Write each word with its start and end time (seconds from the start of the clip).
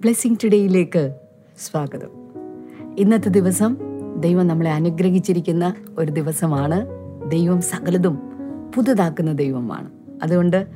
Blessing 0.00 0.36
ടുഡേയിലേക്ക് 0.44 1.14
സ്വാഗതം. 1.58 2.08
ഇന്നത്തെ 2.98 3.28
ദിവസം 3.28 3.76
ദൈവം 4.16 4.46
നമ്മളെ 4.46 4.70
അനുഗ്രഹിച്ചിരിക്കുന്ന 4.70 5.74
ഒരു 5.98 6.12
ദിവസമാണ്. 6.12 6.86
ദൈവം 7.30 7.62
സകലതും 7.62 8.18
പുതുതാക്കുന്ന 8.76 9.32
ദൈവമാണ്. 9.32 9.90
അതുകൊണ്ട് 10.22 10.66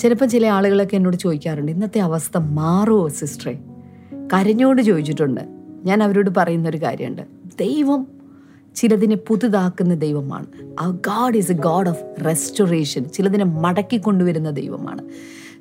ചിലപ്പോൾ 0.00 0.24
ചില 0.24 0.46
ആളുകളൊക്കെ 0.46 0.96
എന്നോട് 0.96 1.16
ചോദിക്കാറുണ്ട് 1.16 1.72
ഇന്നത്തെ 1.72 1.98
അവസ്ഥ 1.98 2.36
മാറുമോ 2.36 3.08
സിസ്റ്ററെ? 3.08 3.58
കരഞ്ഞോട് 4.32 4.82
ചോദിച്ചിട്ടുണ്ട്. 4.82 5.40
ഞാൻ 5.84 6.02
അവരോട് 6.02 6.30
പറയുന്നൊരു 6.36 6.82
കാര്യമുണ്ട്. 6.82 7.22
ദൈവം 7.60 8.06
ചിലതിനെ 8.74 9.16
പുതുതാക്കുന്ന 9.16 9.94
ദൈവമാണ്. 9.94 10.46
ആ 10.80 10.90
God 10.90 11.36
is 11.36 11.52
a 11.52 11.54
God 11.54 11.88
of 11.88 12.24
restoration 12.24 13.04
ചിലതിനെ 13.04 13.44
മടക്കി 13.44 13.96
കൊണ്ടുവരുന്ന 13.96 14.50
ദൈവമാണ്. 14.50 15.02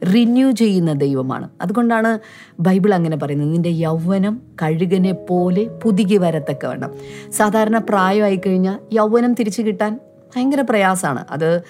റിന്യൂ 0.06 0.52
ചെയ്യുന്ന 0.52 0.94
ദൈവമാണ്. 0.94 1.50
അതുകൊണ്ടാണ് 1.62 2.20
ബൈബിൾ 2.60 2.94
അങ്ങനെ 2.94 3.18
പറയുന്നത്. 3.18 3.54
നിന്റെ 3.54 3.70
യൗവനം 3.70 4.42
കഴുകനെ 4.62 5.12
പോലെ 5.12 5.64
പുതുകി 5.64 6.18
വരത്തക്ക 6.18 6.66
വേണം 6.66 6.92
സാധാരണ 7.32 7.78
പ്രായമായി 7.78 8.36
കഴിഞ്ഞാൽ 8.36 8.80
യൗവനം 8.94 9.34
തിരിച്ചു 9.34 9.62
കിട്ടാൻ 9.62 10.00
ഭയങ്കര 10.36 10.62
പ്രയാസമാണ്. 10.62 11.26
അത് 11.32 11.62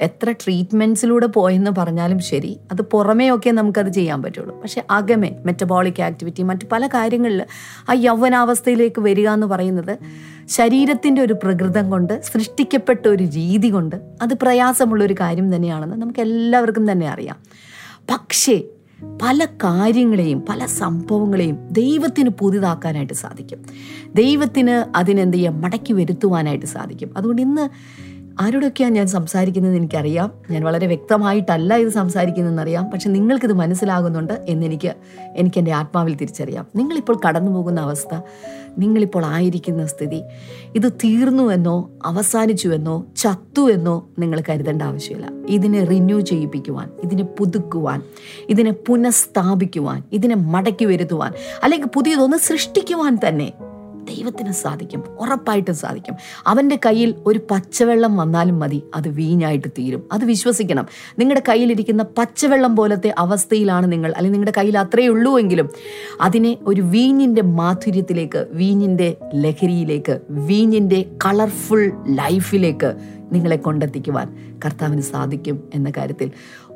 എത്ര 0.00 0.32
ട്രീറ്റ്മെന്റ്സിലൂടെ 0.32 1.26
പോയെന്ന് 1.26 1.70
പറഞ്ഞാലും 1.78 2.18
ശരി 2.18 2.58
അത് 2.72 2.82
പുറമേയൊക്കെ 2.82 3.50
നമുക്കത് 3.50 3.88
ചെയ്യാൻ 3.88 4.22
പറ്റുള്ളൂ. 4.22 4.60
പക്ഷേ 4.62 4.82
അകമേ 4.90 5.30
മെറ്റബോളിക് 5.44 6.02
ആക്ടിവിറ്റി 6.02 6.42
മറ്റു 6.42 6.66
പല 6.72 6.86
കാര്യങ്ങളിൽ 6.86 7.46
ആ 7.90 7.92
യൗവനാവസ്ഥയിലേക്ക് 7.92 9.00
വരിക 9.00 9.28
എന്ന് 9.28 9.46
പറയുന്നത് 9.46 9.98
ശരീരത്തിന്റെ 10.48 11.22
ഒരു 11.22 11.32
പ്രകൃതം 11.32 11.90
കൊണ്ട് 11.90 12.22
സൃഷ്ടിക്കപ്പെട്ട 12.22 13.08
ഒരു 13.08 13.24
രീതി 13.24 13.68
കൊണ്ട് 13.68 13.96
അത് 14.22 14.34
പ്രയാസമുള്ളൊരു 14.34 15.14
കാര്യം 15.20 15.56
തന്നെയാണെന്ന് 15.56 15.96
നമുക്ക് 15.96 16.20
എല്ലാവർക്കും 16.20 16.92
തന്നെ 16.92 17.08
അറിയാം. 17.08 17.36
പക്ഷേ 18.10 18.62
പല 19.22 19.44
കാര്യങ്ങളെയും 19.44 20.42
പല 20.48 20.66
സംഭവങ്ങളെയും 20.66 21.68
ദൈവത്തിന് 21.72 22.28
പുതിതാക്കാനായിട്ട് 22.28 23.14
സാധിക്കും. 23.14 23.64
ദൈവത്തിന് 24.14 24.98
അതിനെന്ത് 24.98 25.36
ചെയ്യാം? 25.36 25.60
മടക്കി 25.60 25.92
വരുത്തുവാനായിട്ട് 25.92 26.66
സാധിക്കും. 26.66 27.10
അതുകൊണ്ട് 27.16 27.42
ഇന്ന് 27.42 27.68
ആരോടൊക്കെയാണ് 28.40 28.94
ഞാൻ 28.94 29.06
സംസാരിക്കുന്നത് 29.06 29.76
എനിക്കറിയാം. 29.76 30.32
ഞാൻ 30.50 30.64
വളരെ 30.64 30.86
വ്യക്തമായിട്ടല്ല 30.86 31.74
ഇത് 31.74 31.88
സംസാരിക്കുന്നതെന്നറിയാം 31.88 32.90
പക്ഷെ 32.90 33.10
നിങ്ങൾക്കിത് 33.10 33.52
മനസ്സിലാകുന്നുണ്ട് 33.52 34.32
എന്നെനിക്ക് 34.32 34.94
എനിക്ക് 35.36 35.58
എന്റെ 35.58 35.72
ആത്മാവിൽ 35.72 36.14
തിരിച്ചറിയാം. 36.14 36.66
നിങ്ങളിപ്പോൾ 36.76 37.20
കടന്നു 37.28 37.50
പോകുന്ന 37.50 37.80
അവസ്ഥ 37.80 38.20
നിങ്ങളിപ്പോൾ 38.78 39.26
ആയിരിക്കുന്ന 39.26 39.86
സ്ഥിതി. 39.86 40.22
ഇത് 40.74 40.92
തീർന്നു 40.92 41.52
എന്നോ 41.52 41.90
അവസാനിച്ചു 42.04 42.68
എന്നോ 42.68 43.06
ചത്തു 43.16 43.70
എന്നോ 43.70 44.08
നിങ്ങൾ 44.18 44.42
കരുതേണ്ട 44.50 44.82
ആവശ്യമില്ല. 44.82 45.26
ഇതിനെ 45.48 45.84
റിന്യൂ 45.84 46.20
ചെയ്യിപ്പിക്കുവാൻ 46.20 46.90
ഇതിനെ 47.04 47.22
പുതുക്കുവാൻ 47.22 48.02
ഇതിനെ 48.48 48.70
പുനഃസ്ഥാപിക്കുവാൻ 48.70 50.02
ഇതിനെ 50.12 50.34
മടക്കി 50.34 50.84
വരുത്തുവാൻ 50.84 51.32
അല്ലെങ്കിൽ 51.62 51.88
പുതിയതൊന്ന് 51.94 52.36
സൃഷ്ടിക്കുവാൻ 52.36 53.18
തന്നെ 53.28 53.52
ദൈവത്തിന് 54.04 54.52
സാധിക്കും 54.52 55.04
ഉറപ്പായിട്ടും 55.18 55.74
സാധിക്കും. 55.74 56.14
അവന്റെ 56.46 56.78
കയ്യിൽ 56.86 57.14
ഒരു 57.26 57.40
പച്ചവെള്ളം 57.50 58.16
വന്നാലും 58.16 58.58
മതി 58.58 58.82
അത് 58.94 59.08
വീഞ്ഞായിട്ട് 59.08 59.68
തീരും. 59.68 60.08
അത് 60.12 60.24
വിശ്വസിക്കണം. 60.24 60.86
നിങ്ങളുടെ 61.18 61.42
കയ്യിലിരിക്കുന്ന 61.48 62.02
പച്ചവെള്ളം 62.02 62.76
പോലത്തെ 62.76 63.14
അവസ്ഥയിലാണ് 63.18 63.92
നിങ്ങൾ 63.92 64.12
അല്ലെങ്കിൽ 64.16 64.38
നിങ്ങളുടെ 64.38 64.60
കയ്യിൽ 64.60 64.78
അത്രയേ 64.78 65.08
ഉള്ളൂ 65.08 65.38
എങ്കിലും 65.38 65.68
അതിനെ 66.20 66.56
ഒരു 66.62 66.80
വീഞ്ഞിന്റെ 66.80 67.42
മാധുര്യത്തിലേക്ക് 67.42 68.46
വീഞ്ഞിന്റെ 68.50 69.16
ലഹരിയിലേക്ക് 69.34 70.20
വീഞ്ഞിന്റെ 70.30 71.04
കളർഫുൾ 71.24 71.92
ലൈഫിലേക്ക് 72.08 72.94
നിങ്ങളെ 73.32 73.56
കൊണ്ടെത്തിക്കുവാൻ 73.56 74.56
കർത്താവിന് 74.64 75.00
സാധിക്കും 75.00 75.70
എന്ന 75.74 75.92
കാര്യത്തിൽ 75.96 76.30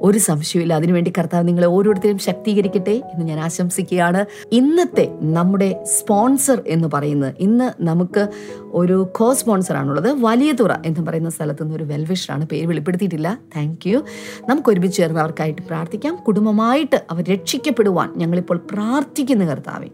ഒരു 0.05 0.19
സംശയമില്ല 0.19 0.73
അതിനുവേണ്ടി 0.75 1.13
കർത്താവ് 1.19 1.49
നിങ്ങളെ 1.49 1.67
ഓരോരുത്തരും 1.67 2.19
ശക്തീകരിക്കട്ടെ 2.19 2.95
എന്ന് 3.13 3.27
ഞാൻ 3.27 3.41
ആശംസിക്കുകയാണ്. 3.41 4.21
ഇന്നത്തെ 4.53 5.07
നമ്മുടെ 5.37 5.85
സ്പോൺസർ 5.85 6.63
എന്ന് 6.67 6.89
പറയുന്നത് 6.95 7.35
ഇന്ന് 7.41 7.69
നമുക്ക് 7.81 8.29
ഒരു 8.81 9.13
കോ 9.21 9.33
സ്പോൺസർ 9.33 9.77
ആണുള്ളത് 9.77 10.11
വലിയ 10.27 10.53
തുറ 10.53 10.73
എന്ന് 10.87 11.07
പറയുന്ന 11.07 11.31
സ്ഥലത്ത് 11.31 11.63
നിന്ന് 11.63 11.77
ഒരു 11.77 11.85
വെൽവിഷറാണ് 11.85 12.47
പേര് 12.47 12.67
വെളിപ്പെടുത്തിയിട്ടില്ല. 12.67 13.39
താങ്ക് 13.57 13.89
യു 13.89 13.99
നമുക്ക് 14.49 14.71
ഒരുമിച്ച് 14.71 14.97
ചേർന്ന് 14.97 15.21
അവർക്കായിട്ട് 15.21 15.63
പ്രാർത്ഥിക്കാം. 15.63 16.17
കുടുംബമായിട്ട് 16.29 17.01
അവർ 17.11 17.25
രക്ഷിക്കപ്പെടുവാൻ 17.35 18.11
ഞങ്ങളിപ്പോൾ 18.17 18.61
പ്രാർത്ഥിക്കുന്ന 18.73 19.45
കർത്താവേ. 19.45 19.91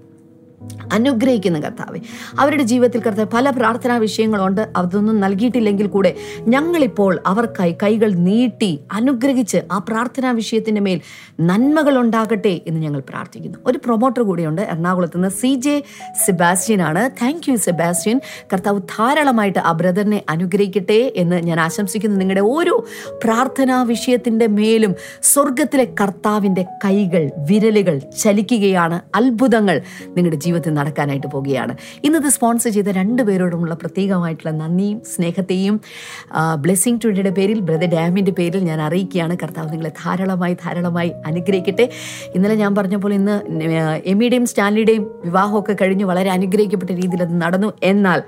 അനുഗ്രഹിക്കുന്ന 0.92 1.60
കർത്താവെ. 1.60 1.98
അവരുടെ 2.38 2.62
ജീവിതത്തിൽ 2.62 3.00
കർത്താവ് 3.00 3.28
പല 3.34 3.50
പ്രാർത്ഥനാ 3.50 3.96
വിഷയങ്ങളുണ്ട്. 3.96 4.68
അതൊന്നും 4.76 5.20
നൽകിയിട്ടില്ലെങ്കിൽ 5.20 5.86
കൂടെ 5.86 6.14
ഞങ്ങളിപ്പോൾ 6.40 7.20
അവർക്കായി 7.26 7.76
കൈകൾ 7.82 8.12
നീട്ടി 8.12 8.80
അനുഗ്രഹിച്ച് 8.92 9.56
ആ 9.72 9.78
പ്രാർത്ഥനാ 9.78 10.30
വിഷയത്തിന്റെ 10.30 10.80
മേൽ 10.80 11.00
നന്മകൾ 11.40 11.98
ഉണ്ടാകട്ടെ 11.98 12.60
എന്ന് 12.66 12.80
ഞങ്ങൾ 12.80 13.02
പ്രാർത്ഥിക്കുന്നു. 13.08 13.58
ഒരു 13.66 13.78
പ്രൊമോട്ടർ 13.78 14.22
കൂടിയുണ്ട് 14.22 14.62
എറണാകുളത്ത് 14.62 15.16
നിന്ന് 15.16 15.28
സി 15.28 15.54
ജെ 15.54 15.82
സെബാസ്റ്റ്യൻ 16.26 16.82
ആണ്. 16.82 17.10
താങ്ക് 17.10 17.50
യു 17.50 17.56
സെബാസ്റ്റ്യൻ 17.56 18.20
കർത്താവ് 18.52 18.80
ധാരാളമായിട്ട് 18.80 19.58
ആ 19.58 19.72
ബ്രദറിനെ 19.72 20.22
അനുഗ്രഹിക്കട്ടെ 20.28 21.12
എന്ന് 21.16 21.36
ഞാൻ 21.36 21.60
ആശംസിക്കുന്നു. 21.60 22.16
നിങ്ങളുടെ 22.16 22.40
ഓരോ 22.40 22.84
പ്രാർത്ഥനാ 23.24 23.82
വിഷയത്തിന്റെ 23.82 24.46
മേലും 24.46 24.94
സ്വർഗത്തിലെ 25.22 25.88
കർത്താവിന്റെ 26.00 26.66
കൈകൾ 26.84 27.30
വിരലുകൾ 27.38 27.98
ചലിക്കുകയാണ്. 27.98 29.00
അത്ഭുതങ്ങൾ 29.14 29.82
നിങ്ങളുടെ 30.08 30.36
ജീവിതത്തിൽ 30.50 30.74
നടക്കാനായിട്ട് 30.80 31.26
പോവുകയാണ് 31.26 31.74
ഇന്നത് 32.06 32.28
സ്പോൺസർ 32.36 32.70
ചെയ്ത 32.76 32.90
രണ്ട് 33.00 33.22
പേരോടുമുള്ള 33.28 33.74
പ്രത്യേകമായിട്ടുള്ള 33.82 34.52
നന്ദിയും 34.62 34.98
സ്നേഹത്തെയും 35.12 35.76
ബ്ലെസ്സിങ് 36.64 37.00
ടുഡേയുടെ 37.04 37.32
പേരിൽ 37.38 37.58
ബ്രദർ 37.68 37.90
ഡാമിന്റെ 37.96 38.32
പേരിൽ 38.38 38.62
ഞാൻ 38.70 38.80
അറിയിക്കുകയാണ്. 38.82 39.34
കർത്താവ് 39.42 39.68
നിങ്ങളെ 39.72 39.92
ധാരാളമായി 40.02 40.54
ധാരാളമായി 40.64 41.10
അനുഗ്രഹിക്കട്ടെ. 41.26 41.86
ഇന്നലെ 42.34 42.54
ഞാൻ 42.54 42.72
പറഞ്ഞ 42.78 42.96
പോലെ 42.96 43.14
ഇന്ന് 43.20 43.36
എമ്മിയുടെയും 44.12 44.46
സ്റ്റാൻലിയുടെയും 44.46 45.04
വിവാഹമൊക്കെ 45.24 45.76
കഴിഞ്ഞ് 45.80 46.04
വളരെ 46.04 46.30
അനുഗ്രഹിക്കപ്പെട്ട 46.30 46.90
രീതിയിൽ 46.90 47.22
അത് 47.22 47.34
നടന്നു. 47.42 47.70
എന്നാൽ 47.82 48.20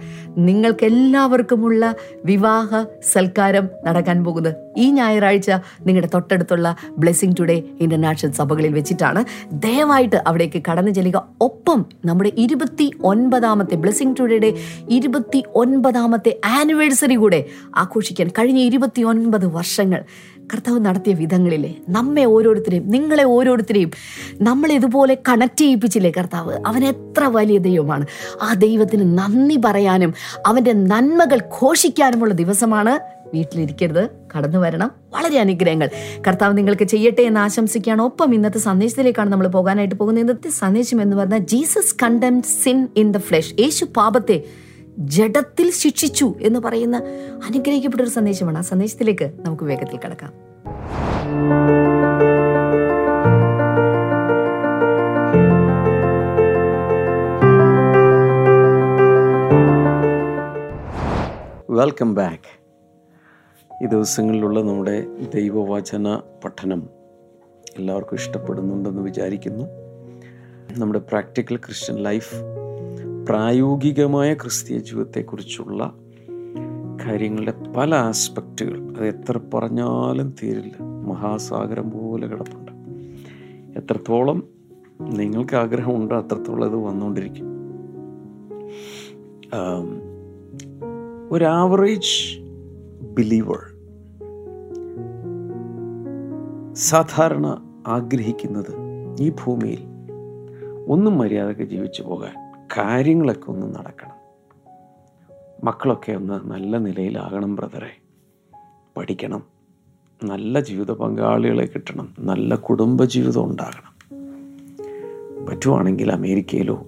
നിങ്ങൾക്കെല്ലാവർക്കുമുള്ള 0.48 1.82
വിവാഹ 2.24 2.68
സൽക്കാരം 3.12 3.68
നടക്കാൻ 3.86 4.18
പോകുന്നത് 4.24 4.54
ഈ 4.76 4.90
ഞായറാഴ്ച 4.90 5.50
നിങ്ങളുടെ 5.86 6.08
തൊട്ടടുത്തുള്ള 6.14 6.76
ബ്ലെസ്സിങ് 6.98 7.34
ടുഡേ 7.40 7.62
ഇന്റർനാഷണൽ 7.80 8.32
സഭകളിൽ 8.32 8.72
വെച്ചിട്ടാണ് 8.72 9.24
ദയവായിട്ട് 9.52 10.22
അവിടേക്ക് 10.26 10.62
കടന്നു 10.70 10.90
ചെല്ലുക. 10.90 11.28
ഒപ്പം 11.40 11.86
നമ്മുടെ 12.04 12.32
ഇരുപത്തി 12.38 12.90
ഒൻപതാമത്തെ 13.04 13.74
ബ്ലെസ്സിങ് 13.74 14.14
ടുഡേയുടെ 14.20 14.54
ഇരുപത്തി 14.90 15.42
ഒൻപതാമത്തെ 15.54 16.40
ആനിവേഴ്സറി 16.44 17.14
കൂടെ 17.14 17.44
ആഘോഷിക്കാൻ 17.76 18.28
കഴിഞ്ഞ 18.28 18.58
ഇരുപത്തി 18.58 19.02
ഒൻപത് 19.02 19.46
വർഷങ്ങൾ 19.46 20.04
കർത്താവ് 20.42 20.78
നടത്തിയ 20.78 21.12
വിധങ്ങളിലെ 21.12 21.74
നമ്മെ 21.88 22.24
ഓരോരുത്തരെയും 22.24 22.90
നിങ്ങളെ 22.90 23.24
ഓരോരുത്തരെയും 23.24 23.90
നമ്മളെ 24.42 24.74
ഇതുപോലെ 24.74 25.18
കണക്ട് 25.28 25.60
ചെയ്യിപ്പിച്ചില്ലേ 25.60 26.12
കർത്താവ്? 26.18 26.58
അവൻ 26.66 26.84
എത്ര 26.84 27.24
വലിയ 27.24 27.58
ദൈവമാണ്. 27.58 28.06
ആ 28.42 28.54
ദൈവത്തിന് 28.54 29.18
നന്ദി 29.18 29.60
പറയാനും 29.64 30.14
അവന്റെ 30.46 30.72
നന്മകൾ 30.72 31.40
ഘോഷിക്കാനുമുള്ള 31.62 32.34
ദിവസമാണ് 32.34 33.11
വീട്ടിലിരിക്കരുത്. 33.34 34.09
കടന്നു 34.37 34.59
വരണം. 34.59 34.91
വളരെ 35.15 35.38
അനുഗ്രഹങ്ങൾ. 35.41 35.88
കർത്താവ് 36.28 36.56
നിങ്ങൾക്ക് 36.56 36.84
ചെയ്യട്ടെ 36.84 37.22
എന്ന് 37.22 37.41
ആശംസിക്കുകയാണ്. 37.41 38.03
ഒപ്പം 38.03 38.34
ഇന്നത്തെ 38.34 38.59
സന്ദേശത്തിലേക്കാണ് 38.59 39.32
നമ്മൾ 39.32 39.47
പോകാനായിട്ട് 39.47 39.94
പോകുന്നത്. 39.94 40.22
ഇന്നത്തെ 40.22 40.50
സന്ദേശം 40.50 41.03
എന്ന് 41.03 41.16
പറഞ്ഞാൽ 41.16 41.38
Jesus 41.38 41.97
condemned 42.03 42.43
sin 42.43 42.88
in 42.97 43.12
the 43.12 43.16
flesh 43.16 43.54
യേശു 43.60 43.84
പാപത്തെ 43.97 44.43
ജഡത്തിൽ 44.98 45.70
ശിക്ഷിച്ചു 45.70 46.34
എന്ന് 46.41 46.60
പറയുന്ന 46.60 46.97
അനുഗ്രഹിക്കപ്പെട്ട 47.48 48.03
ഒരു 48.03 48.10
സന്ദേശമാണ്. 48.10 48.59
ആ 48.59 48.60
സന്ദേശത്തിലേക്ക് 48.60 49.31
നമുക്ക് 49.41 49.64
വേഗത്തിൽ 49.64 49.99
കടക്കാം. 50.04 50.32
വെൽക്കം 61.70 62.14
ബാക്ക് 62.14 62.62
ഈ 63.82 63.87
ദിവസങ്ങളിലുള്ള 63.87 64.61
നമ്മുടെ 64.61 65.06
ദൈവവചന 65.34 66.20
പഠനം 66.44 66.82
എല്ലാവർക്കും 67.79 68.17
ഇഷ്ടപ്പെടുന്നുണ്ടെന്ന് 68.17 69.02
വിചാരിക്കുന്നു. 69.02 69.64
നമ്മുടെ 70.79 70.99
പ്രാക്ടിക്കൽ 70.99 71.56
ക്രിസ്ത്യൻ 71.56 71.99
ലൈഫ് 71.99 72.34
പ്രായോഗികമായ 73.29 74.34
ക്രിസ്തീയ 74.34 74.79
ജീവിതത്തെക്കുറിച്ചുള്ള 74.79 75.94
കാര്യങ്ങളുടെ 77.06 77.55
പല 77.76 77.94
ആസ്പെക്റ്റുകൾ 77.94 78.88
അത് 78.88 79.06
എത്ര 79.06 79.40
പറഞ്ഞാലും 79.55 80.35
തീരില്ല. 80.43 80.82
മഹാസാഗരം 80.82 81.90
പോലെ 81.90 82.26
കിടപ്പുണ്ട്. 82.26 82.73
എത്രത്തോളം 83.78 84.49
നിങ്ങൾക്ക് 85.00 85.56
ആഗ്രഹമുണ്ടോ 85.56 86.17
അത്രത്തോളം 86.17 86.67
ഇത് 86.67 86.76
വന്നുകൊണ്ടിരിക്കും. 86.76 87.46
ഒരു 91.31 91.44
ആവറേജ് 91.44 92.38
ബിലീവർ 93.02 93.71
സാധാരണ 96.72 97.46
ആഗ്രഹിക്കുന്നത് 97.86 98.74
ഈ 99.20 99.30
ഭൂമിയിൽ 99.30 99.78
ഒന്നും 100.88 101.19
മര്യാദയ്ക്ക് 101.19 101.62
ജീവിച്ചു 101.62 102.02
പോകാൻ 102.02 102.52
കാര്യങ്ങളൊക്കെ 102.76 103.50
ഒന്ന് 103.50 103.74
നടക്കണം. 103.76 104.22
മക്കളൊക്കെ 105.64 106.12
ഒന്ന് 106.12 106.48
നല്ല 106.48 106.78
നിലയിലാകണം 106.78 107.56
ബ്രദറെ. 107.56 107.90
പഠിക്കണം. 108.96 109.42
നല്ല 110.24 110.60
ജീവിത 110.60 110.90
പങ്കാളികളെ 110.90 111.66
കിട്ടണം. 111.66 112.14
നല്ല 112.19 112.54
കുടുംബ 112.54 113.04
ജീവിതം 113.04 113.44
ഉണ്ടാകണം. 113.44 113.92
പറ്റുവാണെങ്കിൽ 115.46 116.12
അമേരിക്കയിലോ 116.12 116.86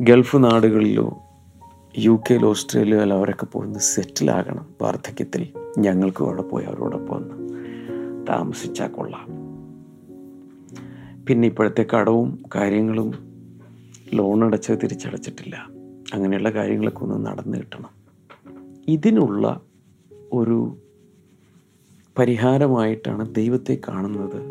ഗൾഫ് 0.00 0.36
നാടുകളിലോ 0.36 1.18
യു 1.98 2.20
കെയിലോ 2.30 2.48
ഓസ്ട്രേലിയയിലോ 2.48 3.16
അവരൊക്കെ 3.16 3.44
പോയി 3.44 3.74
സെറ്റിലാകണം. 3.78 4.66
വാർദ്ധക്യത്തിൽ 4.82 5.48
ഞങ്ങൾക്കും 5.78 6.26
അവിടെ 6.26 6.42
പോയി 6.42 6.64
അവരോടൊപ്പം 6.64 7.16
ഒന്ന് 7.16 7.39
താമസിച്ചാൽ 8.28 8.88
കൊള്ളാം. 8.88 9.50
പിന്നെ 11.26 11.48
ഇപ്പോഴത്തെ 11.48 11.86
കടവും 11.96 12.42
കാര്യങ്ങളും 12.54 13.30
ലോൺ 14.14 14.44
അടച്ച് 14.44 14.72
തിരിച്ചടച്ചിട്ടില്ല. 14.72 15.56
അങ്ങനെയുള്ള 16.14 16.50
കാര്യങ്ങളൊക്കെ 16.50 17.04
ഒന്ന് 17.04 17.26
നടന്നു 17.26 17.58
കിട്ടണം. 17.58 17.90
ഇതിനുള്ള 18.88 19.60
ഒരു 20.32 20.76
പരിഹാരമായിട്ടാണ് 22.18 23.34
ദൈവത്തെ 23.34 23.78
കാണുന്നത് 23.88 24.42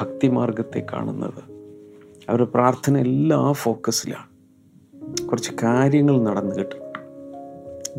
ഭക്തിമാർഗത്തെ 0.00 0.86
കാണുന്നത്. 0.92 1.50
അവരുടെ 2.28 2.44
പ്രാർത്ഥന 2.44 2.98
എല്ലാ 2.98 3.52
ഫോക്കസിലാണ്. 3.52 4.30
കുറച്ച് 5.28 5.52
കാര്യങ്ങൾ 5.62 6.22
നടന്നു 6.22 6.56
കിട്ടണം. 6.56 6.90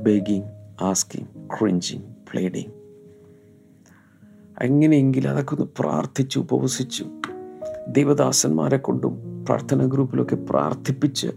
ബേഗിങ് 0.03 0.43
ആസ്കിങ് 0.81 1.49
ക്രിഞ്ചിങ് 1.59 2.03
പ്ലേഡിങ് 2.03 2.80
എങ്ങനെയെങ്കിലും 4.61 5.29
അതൊക്കെ 5.29 5.55
ഒന്ന് 5.55 5.67
പ്രാർത്ഥിച്ചു 5.79 6.39
ഉപവസിച്ചു. 6.39 7.05
ദൈവദാസന്മാരെ 7.87 8.77
കൊണ്ടും 8.77 9.45
പ്രാർത്ഥനാ 9.45 9.85
ഗ്രൂപ്പിലൊക്കെ 9.85 10.35
പ്രാർത്ഥിപ്പിച്ച് 10.35 11.27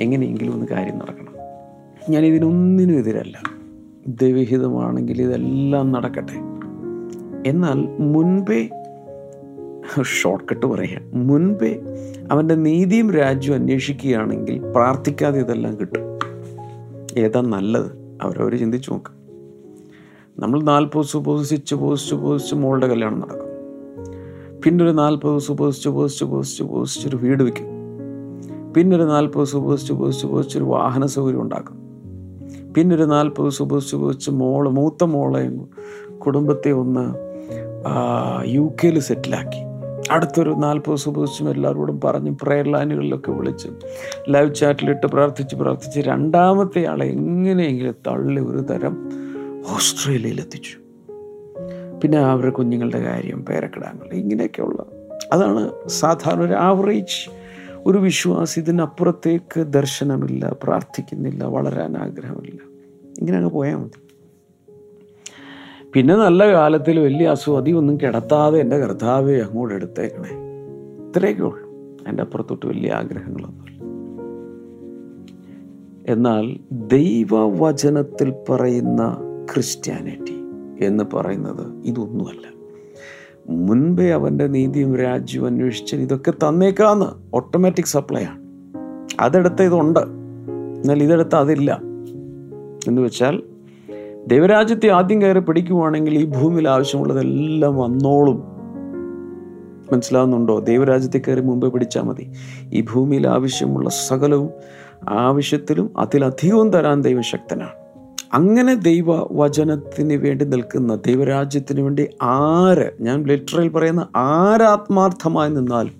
എങ്ങനെയെങ്കിലും 0.00 0.52
ഒന്ന് 0.52 0.66
കാര്യം 0.66 0.98
നടക്കണം. 0.98 1.32
ഞാൻ 2.12 2.24
ഇതിനൊന്നിനും 2.24 2.94
എതിരല്ല. 2.94 3.40
ദൈവഹിതമാണെങ്കിൽ 4.08 5.22
ഇതെല്ലാം 5.22 5.92
നടക്കട്ടെ. 5.92 6.34
എന്നാൽ 7.48 7.96
മുൻപേ 7.98 8.68
ഷോർട്ട് 10.22 10.44
കട്ട് 10.48 10.66
പറയാം. 10.66 11.26
മുൻപേ 11.26 11.80
അവന്റെ 12.30 12.54
നീതിയും 12.54 13.14
രാജ്യവും 13.14 13.56
അന്വേഷിക്കുകയാണെങ്കിൽ 13.56 14.58
പ്രാർത്ഥിക്കാതെ 14.58 15.40
ഇതെല്ലാം 15.40 15.80
കിട്ടും. 15.80 16.00
ഏതാ 17.18 17.40
നല്ലത്? 17.40 18.18
അവരവർ 18.22 18.58
ചിന്തിച്ചു 18.58 18.90
നോക്ക്. 18.90 19.15
നമ്മൾ 20.38 20.62
നാൽപ്പത് 20.62 21.02
ദിവസം 21.02 21.18
ഉപസിച്ച് 21.18 21.74
ഉപസിച്ച് 21.74 22.14
ഉപസിച്ച് 22.14 22.54
മോളുടെ 22.54 22.86
കല്യാണം 22.86 23.20
നടക്കും. 23.20 23.50
പിന്നെ 24.64 24.84
ഒരു 24.84 24.90
നാൽപ്പത് 24.90 25.30
ദിവസം 25.30 25.52
ഉപസിച്ച് 25.52 25.88
ഉപസിച്ച് 25.88 26.24
ഉപസിച്ച് 26.62 27.08
ഒരു 27.08 27.16
വീട് 27.16 27.42
വയ്ക്കും. 27.42 27.68
പിന്നെ 28.74 28.96
ഒരു 28.96 29.02
നാൽപ്പത് 29.02 29.42
ദിവസം 29.42 29.58
ഉപസിച്ച് 29.58 29.92
ഉപസിച്ച് 29.92 30.58
ഒരു 30.58 30.64
വാഹന 30.64 31.06
സൗകര്യം 31.06 31.42
ഉണ്ടാക്കും. 31.42 31.76
പിന്നെ 32.76 32.96
ഒരു 32.96 33.02
നാൽപ്പത് 33.02 33.46
ദിവസം 33.46 33.64
ഉപസിച്ച് 33.64 33.96
ഉപസിച്ച് 33.96 34.30
മോൾ 34.30 34.68
മൂത്ത 34.68 35.04
മോളെയും 35.04 35.68
കുടുംബത്തെ 36.18 36.72
ഒന്ന് 36.72 37.06
യു 38.46 38.74
കെയിൽ 38.84 39.00
സെറ്റിലാക്കി. 39.00 39.66
അടുത്തൊരു 40.10 40.50
നാൽപ്പത് 40.50 41.08
ഉപസിച്ചും 41.08 41.50
എല്ലാവരോടും 41.50 42.00
പറഞ്ഞ് 42.04 42.36
പ്രയർ 42.42 42.66
ലൈനുകളിലൊക്കെ 42.68 43.30
വിളിച്ച് 43.30 43.68
ലൈവ് 44.28 44.54
ചാറ്റിലിട്ട് 44.54 45.06
പ്രാർത്ഥിച്ച് 45.06 45.56
പ്രാർത്ഥിച്ച് 45.56 46.00
രണ്ടാമത്തെ 46.00 46.86
ആളെ 46.86 47.06
എങ്ങനെയെങ്കിലും 47.06 47.94
തള്ളി 48.06 48.40
ഒരു 48.40 48.58
തരം 48.58 49.25
ഓസ്ട്രേലിയയിൽ 49.74 50.40
എത്തിച്ചു 50.40 50.78
പിന്നെ 52.02 52.18
അവരുടെ 52.18 52.52
കുഞ്ഞുങ്ങളുടെ 52.52 53.00
കാര്യം 53.00 53.44
പേരക്കിടാങ്ങൾ 53.44 54.12
ഇങ്ങനെയൊക്കെയുള്ള 54.12 54.86
അതാണ് 55.32 55.88
സാധാരണ 55.88 56.40
ഒരു 56.40 56.52
ആവറേജ് 56.52 57.30
ഒരു 57.86 57.98
വിശ്വാസി 57.98 58.60
ഇതിനപ്പുറത്തേക്ക് 58.60 59.60
ദർശനമില്ല 59.60 60.56
പ്രാർത്ഥിക്കുന്നില്ല 60.62 61.44
വളരാൻ 61.44 61.96
ആഗ്രഹമില്ല. 61.96 62.58
ഇങ്ങനെ 63.18 63.36
അങ്ങ് 63.36 63.50
പോയാൽ 63.50 63.76
മതി. 63.76 64.06
പിന്നെ 65.94 66.16
നല്ല 66.16 66.52
കാലത്തിൽ 66.52 66.98
വലിയ 66.98 67.26
അസുഖതി 67.26 67.70
ഒന്നും 67.70 68.00
കിടത്താതെ 68.00 68.60
എന്റെ 68.60 68.78
കർത്താവെ 68.78 69.34
അങ്ങോട്ട് 69.34 69.74
എടുത്തേക്കണേ. 69.74 70.30
ഇത്രയൊക്കെ 71.08 71.42
ഉള്ളൂ. 71.42 71.68
എന്റെ 72.08 72.22
അപ്പുറത്തോട്ട് 72.22 72.66
വലിയ 72.66 72.90
ആഗ്രഹങ്ങളൊന്നുമില്ല. 72.90 73.76
എന്നാൽ 76.12 76.56
ദൈവവചനത്തിൽ 76.72 78.32
പറയുന്ന 78.50 79.16
ക്രിസ്ത്യാനിറ്റി 79.54 80.42
എന്ന് 80.84 81.04
പറയുന്നത് 81.14 81.82
ഇതൊന്നുമല്ല. 81.84 82.56
മുൻപേ 83.48 84.10
അവന്റെ 84.10 84.46
നീതിയും 84.46 84.96
രാജ്യവും 84.96 85.46
അന്വേഷിച്ച് 85.46 85.96
ഇതൊക്കെ 85.96 86.30
തന്നേക്കാന്ന് 86.30 87.36
ഓട്ടോമാറ്റിക് 87.36 87.84
സപ്ലൈ 87.84 88.24
ആണ്. 88.24 88.40
അതെടുത്ത് 89.20 89.62
ഇതുണ്ട്. 89.62 90.00
എന്നാൽ 90.80 91.02
ഇതെടുത്ത് 91.02 91.36
അതില്ല. 91.36 91.80
എന്ന് 92.88 93.02
വെച്ചാൽ 93.02 93.42
ദൈവരാജ്യത്തെ 94.26 94.88
ആദ്യം 94.88 95.22
കയറി 95.22 95.38
പിടിക്കുവാണെങ്കിൽ 95.38 96.18
ഈ 96.18 96.24
ഭൂമിയിൽ 96.24 96.68
ആവശ്യമുള്ളതെല്ലാം 96.68 97.76
വന്നോളും. 97.76 98.42
മനസ്സിലാവുന്നുണ്ടോ? 99.92 100.60
ദൈവരാജ്യത്തെ 100.60 101.18
കയറി 101.18 101.40
മുമ്പേ 101.40 101.68
പിടിച്ചാൽ 101.68 102.02
മതി. 102.02 102.32
ഈ 102.72 102.80
ഭൂമിയിൽ 102.80 103.28
ആവശ്യമുള്ള 103.28 103.90
സകലവും 103.90 104.50
ആവശ്യത്തിലും 105.08 105.98
അതിലധികവും 105.98 106.70
തരാൻ 106.70 107.02
ദൈവശക്തനാണ്. 107.02 107.85
അങ്ങനെ 108.34 108.74
ദൈവ 108.74 109.06
വചനത്തിന് 109.32 110.14
വേണ്ടി 110.14 110.44
നിൽക്കുന്ന 110.44 110.94
ദൈവരാജ്യത്തിന് 110.94 111.80
വേണ്ടി 111.80 112.08
ആര് 112.22 112.90
ഞാൻ 113.00 113.22
ലിറ്ററൽ 113.22 113.68
പറയുന്ന 113.68 114.08
ആരാത്മാർത്ഥമായി 114.16 115.50
നിന്നാൽ 115.50 115.90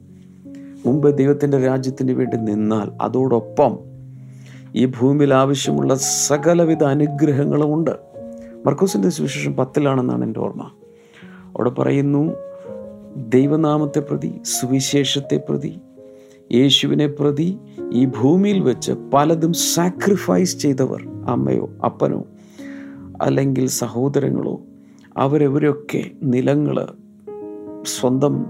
മുമ്പ് 0.87 1.19
ദൈവത്തിന്റെ 1.19 1.61
രാജ്യത്തിന് 1.65 2.13
വേണ്ടി 2.13 2.37
നിന്നാൽ 2.37 2.91
അതോടൊപ്പം 3.03 3.79
ഈ 4.77 4.85
ഭൂമിയിൽ 4.85 5.35
ആവശ്യമുള്ള 5.35 5.95
സകലവിധ 5.95 6.85
അനുഗ്രഹങ്ങളും 6.85 7.75
ഉണ്ട്. 7.75 7.91
മർക്കോസിന്റെ 8.67 9.09
സുവിശേഷം 9.09 9.57
പത്തിലാണെന്നാണ് 9.57 10.25
എന്റെ 10.25 10.41
ഓർമ്മ. 10.41 10.71
അവിടെ 11.47 11.71
പറയുന്നു 11.71 12.35
ദൈവനാമത്തെ 13.17 14.01
പ്രതി 14.01 14.33
സുവിശേഷത്തെ 14.45 15.37
പ്രതി 15.37 15.79
യേശുവിനെ 16.53 17.07
പ്രതി 17.07 17.59
ഈ 17.93 18.05
ഭൂമിയിൽ 18.05 18.61
വെച്ച് 18.61 18.93
പലതും 18.93 19.53
സാക്രിഫൈസ് 19.53 20.59
ചെയ്തവർ. 20.59 21.16
അമ്മയോ 21.29 21.71
അപ്പനോ 21.85 22.25
അല്ലെങ്കിൽ 23.23 23.67
സഹോദരങ്ങളോ 23.67 24.61
അവരവരൊക്കെ 25.17 26.11
നിലങ്ങൾ 26.23 26.87
സ്വന്തം 27.85 28.47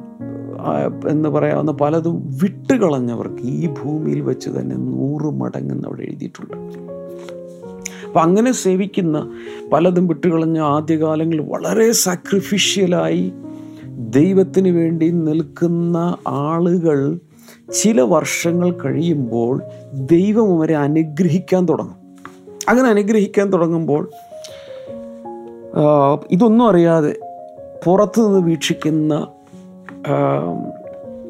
എന്ന് 1.10 1.28
പറയാവുന്ന 1.28 1.72
പലതും 1.72 2.38
വിട്ടുകളഞ്ഞവർക്ക് 2.42 3.42
ഈ 3.42 3.66
ഭൂമിയിൽ 3.66 4.20
വെച്ച് 4.20 4.50
തന്നെ 4.50 4.76
നൂറ് 4.76 5.34
മടങ്ങെന്ന് 5.34 5.88
അവിടെ 5.88 6.02
എഴുതിയിട്ടുണ്ട്. 6.02 6.56
അപ്പം 8.06 8.22
അങ്ങനെ 8.22 8.52
സേവിക്കുന്ന 8.52 9.30
പലതും 9.72 10.06
വിട്ടുകളഞ്ഞ 10.06 10.58
ആദ്യകാലങ്ങളിൽ 10.58 11.40
വളരെ 11.40 11.92
സാക്രിഫിഷ്യലായി 11.92 13.32
ദൈവത്തിന് 13.86 14.68
വേണ്ടി 14.68 15.10
നിൽക്കുന്ന 15.10 16.16
ആളുകൾ 16.28 17.20
ചില 17.82 18.00
വർഷങ്ങൾ 18.00 18.70
കഴിയുമ്പോൾ 18.70 19.62
ദൈവം 19.92 20.58
അവരെ 20.58 20.76
അനുഗ്രഹിക്കാൻ 20.76 21.64
തുടങ്ങും. 21.64 22.05
അങ്ങനെ 22.68 22.88
അനുഗ്രഹിക്കാൻ 22.88 23.52
തുടങ്ങുമ്പോൾ 23.52 24.10
ഇതൊന്നും 26.30 26.68
അറിയാതെ 26.68 27.16
പുറത്തു 27.84 28.20
നിന്ന് 28.20 28.40
വീക്ഷിക്കുന്ന 28.40 29.26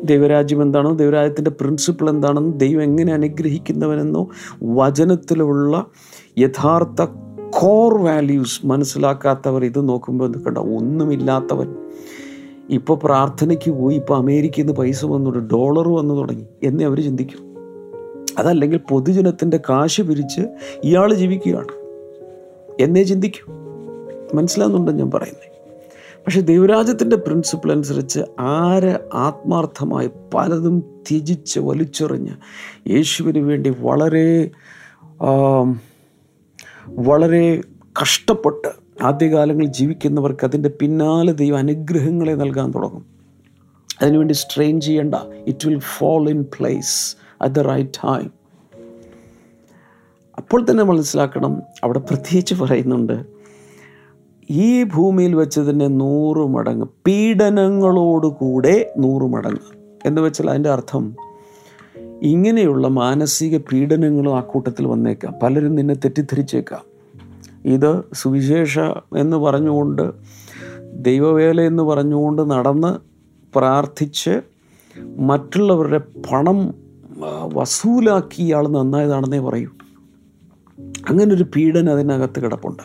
ദൈവരാജ്യം 0.05 0.63
എന്താണെന്നോ 0.63 0.97
ദൈവരാജ്യത്തിന്റെ 0.97 1.51
പ്രിൻസിപ്പിൾ 1.51 2.11
എന്താണെന്നോ 2.11 2.53
ദൈവം 2.57 2.83
എങ്ങനെ 2.83 3.13
അനുഗ്രഹിക്കുന്നവനെന്നോ 3.13 4.29
വചനത്തിലുള്ള 4.63 5.87
യഥാർത്ഥ 6.39 7.03
കോർ 7.51 8.03
വാല്യൂസ് 8.03 8.67
മനസ്സിലാക്കാത്തവർ 8.67 9.65
ഇത് 9.65 9.89
നോക്കുമ്പോൾ 9.89 10.33
കണ്ട 10.33 10.59
ഒന്നുമില്ലാത്തവൻ. 10.59 11.75
ഇപ്പോൾ 12.71 12.99
പ്രാർത്ഥനയ്ക്ക് 12.99 13.71
പോയി 13.71 13.97
ഇപ്പോൾ 13.97 14.17
അമേരിക്കയിൽ 14.17 14.65
നിന്ന് 14.65 14.77
പൈസ 14.77 15.05
വന്നു 15.05 15.31
ഡോളർ 15.31 15.89
വന്നു 15.89 16.15
തുടങ്ങി. 16.15 16.47
എന്നേ 16.63 16.85
അവർ 16.85 17.03
ചിന്തിക്കും. 17.03 17.56
അതല്ലെങ്കിൽ 18.39 18.81
പൊതുജനത്തിന്റെ 18.91 19.61
കാശ് 19.71 20.03
പിരിച്ച് 20.03 20.41
ഇയാൾ 20.85 21.15
ജീവിക്കുകയാണ്. 21.15 21.69
എന്നേ 22.83 23.03
ചിന്തിക്കും. 23.03 23.57
മനസ്സിലാകുന്നുണ്ടെന്ന് 24.35 25.01
ഞാൻ 25.01 25.11
പറയുന്നത്. 25.11 25.57
പക്ഷെ 26.25 26.41
ദൈവരാജ്യത്തിന്റെ 26.41 27.17
പ്രിൻസിപ്പിൾ 27.17 27.73
അനുസരിച്ച് 27.73 28.21
ആര് 28.39 28.99
ആത്മാർത്ഥമായി 29.15 30.11
പലതും 30.35 30.81
ത്യജിച്ച് 30.81 31.61
വലിച്ചെറിഞ്ഞ് 31.61 32.33
യേശുവിന് 32.89 33.39
വേണ്ടി 33.39 33.75
വളരെ 33.79 34.51
വളരെ 36.89 37.61
കഷ്ടപ്പെട്ട് 38.03 38.69
ആദ്യകാലങ്ങളിൽ 39.03 39.69
ജീവിക്കുന്നവർക്ക് 39.69 40.45
അതിന്റെ 40.45 40.69
പിന്നാലെ 40.69 41.33
ദൈവം 41.33 41.59
അനുഗ്രഹങ്ങളെ 41.59 42.35
നൽകാൻ 42.35 42.71
തുടങ്ങും. 42.71 43.07
അതിനുവേണ്ടി 44.03 44.35
സ്ട്രെയിൻ 44.35 44.81
ചെയ്യേണ്ട. 44.81 45.15
It 45.47 45.69
will 45.69 45.79
fall 45.79 46.31
in 46.31 46.43
place 46.43 47.17
at 47.43 47.55
the 47.55 47.59
right 47.59 47.91
time 47.91 48.31
അപ്പോൾ 50.39 50.67
തന്നെ 50.71 50.85
മനസ്സിലാക്കണം 50.85 51.63
അവിടെ 51.85 51.99
പ്രത്യേകിച്ച് 51.99 52.55
പറയുന്നുണ്ട് 52.55 53.25
ഈ 54.51 54.83
ഭൂമിയിൽ 54.83 55.35
വെച്ച് 55.35 55.61
തന്നെ 55.61 55.87
നൂറ് 55.87 56.39
മടങ്ങ് 56.39 56.87
പീഡനങ്ങളോടുകൂടെ 57.07 58.95
നൂറ് 58.99 59.23
മടങ്ങ്. 59.23 59.77
എന്ന് 60.07 60.23
വെച്ചാൽ 60.23 60.51
അതിന്റെ 60.51 60.71
അർത്ഥം 60.71 61.17
ഇങ്ങനെയുള്ള 62.23 62.89
മാനസിക 62.89 63.59
പീഡനങ്ങളും 63.59 64.37
ആ 64.37 64.41
കൂട്ടത്തിൽ 64.41 64.87
വന്നേക്കാം. 64.87 65.35
പലരും 65.43 65.75
നിന്നെ 65.75 65.95
തെറ്റിദ്ധരിച്ചേക്കാം. 65.95 66.83
ഇത് 67.65 68.03
സുവിശേഷ 68.15 68.79
എന്ന് 69.17 69.37
പറഞ്ഞുകൊണ്ട് 69.37 70.13
ദൈവവേല 70.95 71.61
എന്ന് 71.61 71.83
പറഞ്ഞുകൊണ്ട് 71.83 72.51
നടന്ന് 72.51 72.99
പ്രാർത്ഥിച്ച് 73.59 74.41
മറ്റുള്ളവരുടെ 75.01 75.99
പണം 75.99 76.86
വസൂലാക്കി 77.55 78.43
ഇയാൾ 78.43 78.69
നന്നായതാണെന്നേ 78.69 79.39
പറയൂ. 79.39 79.69
അങ്ങനൊരു 81.09 81.47
പീഡനം 81.57 81.93
അതിനകത്ത് 81.93 82.41
കിടപ്പുണ്ട്. 82.41 82.83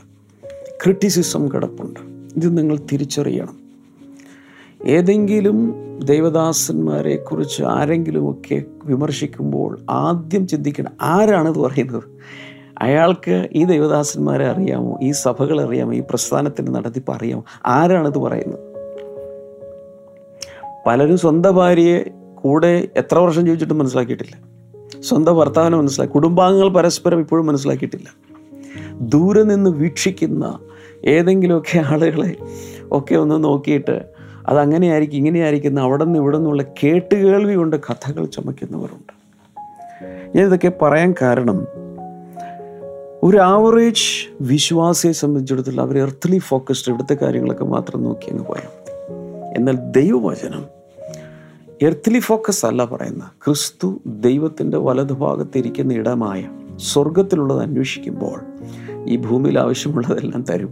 ക്രിറ്റിസിസം 0.83 1.47
കിടപ്പുണ്ട്. 1.47 1.99
ഇത് 2.37 2.57
നിങ്ങൾ 2.57 2.79
തിരിച്ചറിയണം. 2.91 3.61
ഏതെങ്കിലും 4.85 5.75
ദൈവദാസന്മാരെ 6.03 7.15
കുറിച്ച് 7.15 7.63
ആരെങ്കിലുമൊക്കെ 7.63 8.63
വിമർശിക്കുമ്പോൾ 8.85 9.79
ആദ്യം 9.89 10.47
ചിന്തിക്കണം 10.47 10.91
ആരാണിത് 11.01 11.59
പറയുന്നത്? 11.59 12.03
അയാൾക്ക് 12.81 13.49
ഈ 13.51 13.63
ദൈവദാസന്മാരെ 13.63 14.47
അറിയാമോ? 14.47 14.99
ഈ 15.01 15.11
സഭകൾ 15.11 15.61
അറിയാമോ? 15.61 15.93
ഈ 15.93 15.99
പ്രസ്ഥാനത്തിന്റെ 15.99 16.71
നടത്തിപ്പ് 16.71 17.11
അറിയാമോ? 17.11 17.43
ആരാണിത് 17.65 18.17
പറയുന്നത്? 18.17 18.59
പലരും 20.87 21.17
സ്വന്തം 21.17 21.55
ഭാര്യയെ 21.55 22.20
കൂടെ 22.41 22.87
എത്ര 22.95 23.17
വർഷം 23.17 23.45
ജീവിച്ചിട്ടും 23.45 23.77
മനസ്സിലാക്കിയിട്ടില്ല. 23.77 24.51
സ്വന്തം 25.01 25.35
ഭർത്താവിനെ 25.35 25.77
മനസ്സിലാക്കി 25.77 26.13
കുടുംബാംഗങ്ങൾ 26.13 26.69
പരസ്പരം 26.69 27.19
ഇപ്പോഴും 27.19 27.45
മനസ്സിലാക്കിയിട്ടില്ല. 27.45 28.07
ദൂരെ 29.01 29.43
നിന്ന് 29.43 29.69
വീക്ഷിക്കുന്ന 29.69 30.59
ഏതെങ്കിലുമൊക്കെ 31.05 31.79
ആളുകളെ 31.79 32.35
ഒക്കെ 32.91 33.15
ഒന്ന് 33.15 33.43
നോക്കിയിട്ട് 33.43 34.05
അതങ്ങനെയായിരിക്കും 34.47 35.17
ഇങ്ങനെയായിരിക്കുന്ന 35.17 35.81
അവിടെ 35.81 36.03
നിന്ന് 36.03 36.19
ഇവിടെ 36.19 36.37
നിന്നുള്ള 36.37 36.63
കേട്ടുകേൾവി 36.83 37.55
കൊണ്ട് 37.55 37.75
കഥകൾ 37.75 38.25
ചുമക്കുന്നവരുണ്ട് 38.25 39.13
ഞാൻ 40.37 40.45
ഇതൊക്കെ 40.45 40.71
പറയാൻ 40.81 41.15
കാരണം 41.21 41.67
ഒരു 43.23 43.37
ആവറേജ് 43.37 44.33
വിശ്വാസിയെ 44.41 45.11
സംബന്ധിച്ചിടത്തോളം 45.11 45.83
അവർ 45.83 45.99
എർത്ത്ലി 45.99 46.37
ഫോക്കസ്ഡ് 46.37 46.93
ഇവിടുത്തെ 46.93 47.25
കാര്യങ്ങളൊക്കെ 47.25 47.65
മാത്രം 47.65 48.03
നോക്കി 48.03 48.31
അങ്ങ് 48.31 48.45
പോയാൽ 48.45 48.91
എന്നാൽ 49.57 49.77
ദൈവവചനം 49.91 50.80
എർത്തലി 51.81 52.19
ഫോക്കസ് 52.19 52.65
അല്ല 52.65 52.85
പറയുന്ന. 52.85 53.29
ക്രിസ്തു 53.45 54.01
ദൈവത്തിന്റെ 54.05 54.77
വലതുഭാഗത്തിരിക്കുന്ന 54.77 55.93
ഇടമായ 55.93 56.49
സ്വർഗത്തിലുള്ളത് 56.75 57.61
അന്വേഷിക്കുമ്പോൾ 57.61 58.39
ഈ 59.07 59.15
ഭൂമിയിൽ 59.17 59.59
ആവശ്യമുള്ളതെല്ലാം 59.59 60.43
തരും. 60.49 60.69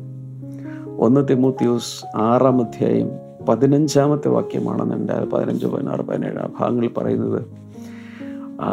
ഒന്ന് 0.98 1.28
തിമോത്തിയോസ് 1.28 2.18
ആറാം 2.18 2.60
അധ്യായം 2.60 3.10
പതിനഞ്ചാമത്തെ 3.50 4.28
വാക്യമാണെന്ന് 4.28 4.96
എന്റെ 4.96 5.14
പതിനഞ്ച് 5.14 5.66
പതിനാറ് 5.66 6.02
പതിനേഴ് 6.02 6.48
ഭാഗങ്ങളിൽ 6.60 6.90
പറയുന്നത് 6.90 7.42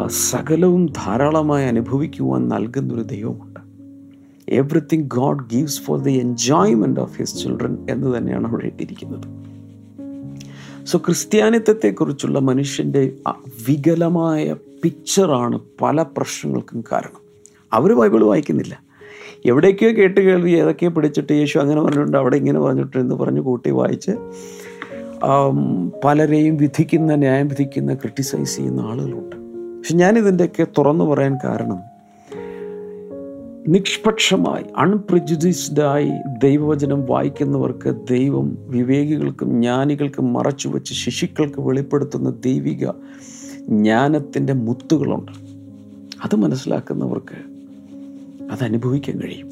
സകലവും 0.07 0.85
ധാരാളമായി 0.85 1.67
അനുഭവിക്കുവാൻ 1.67 2.47
നൽകുന്നൊരു 2.47 3.01
ദൈവമുണ്ട്. 3.01 3.59
Everything 4.49 5.07
God 5.07 5.43
gives 5.53 5.81
for 5.81 5.99
the 5.99 6.11
enjoyment 6.11 6.99
of 6.99 7.17
his 7.17 7.37
children 7.43 7.77
എന്ന് 7.89 8.17
തന്നെയാണ് 8.17 8.47
അവിടെ 8.47 8.63
എഴുതിയിരിക്കുന്നത് 8.63 9.46
സോ 10.87 10.97
ക്രിസ്ത്യാനിത്വത്തെക്കുറിച്ചുള്ള 10.97 12.39
മനുഷ്യന്റെ 12.39 13.13
വികലമായ 13.69 14.55
പിക്ചറാണ് 14.83 15.59
പല 15.81 16.01
പ്രശ്നങ്ങൾക്കും 16.01 16.83
കാരണം. 16.91 17.21
അവർ 17.73 17.93
ബൈബിൾ 17.93 18.23
വായിക്കുന്നില്ല. 18.23 18.79
എവിടേക്കോ 19.45 19.87
കേട്ട് 19.87 20.21
കേൾവി 20.21 20.51
ഏതൊക്കെയോ 20.51 20.89
പിടിച്ചിട്ട് 20.89 21.33
യേശു 21.33 21.59
അങ്ങനെ 21.59 21.81
പറഞ്ഞിട്ടുണ്ട് 21.81 22.17
അവിടെ 22.17 22.35
ഇങ്ങനെ 22.35 22.59
പറഞ്ഞിട്ടുണ്ട് 22.59 22.97
എന്ന് 22.97 23.15
പറഞ്ഞ് 23.15 23.39
കൂട്ടി 23.39 23.71
വായിച്ച് 23.71 24.11
പലരെയും 26.05 26.57
വിധിക്കുന്ന 26.57 27.15
ന്യായം 27.15 27.47
വിധിക്കുന്ന 27.47 27.93
ക്രിട്ടിസൈസ് 27.93 28.55
ചെയ്യുന്ന 28.55 28.81
ആളുകളുണ്ട്. 28.81 29.35
പക്ഷെ 29.79 29.95
ഞാനിതിന്റെയൊക്കെ 29.95 30.67
തുറന്നു 30.77 31.05
പറയാൻ 31.05 31.37
കാരണം 31.45 31.96
നിഷ്പക്ഷമായി 33.67 34.63
അൺപ്രജുഡിസ്ഡായി 34.77 36.11
ദൈവവചനം 36.43 37.05
വായിക്കുന്നവർക്ക് 37.05 37.95
ദൈവം 38.09 38.57
വിവേകികൾക്കും 38.59 39.49
ജ്ഞാനികൾക്കും 39.49 40.33
മറച്ചുവെച്ച് 40.33 40.93
ശിശുക്കൾക്ക് 40.93 41.61
വെളിപ്പെടുത്തുന്ന 41.61 42.29
ദൈവിക 42.29 42.89
ജ്ഞാനത്തിന്റെ 43.69 44.53
മുത്തുകളുണ്ട്. 44.53 45.31
അത് 46.23 46.35
മനസ്സിലാക്കുന്നവർക്ക് 46.35 47.35
അത് 48.51 48.63
അനുഭവിക്കാൻ 48.63 49.21
കഴിയും. 49.21 49.49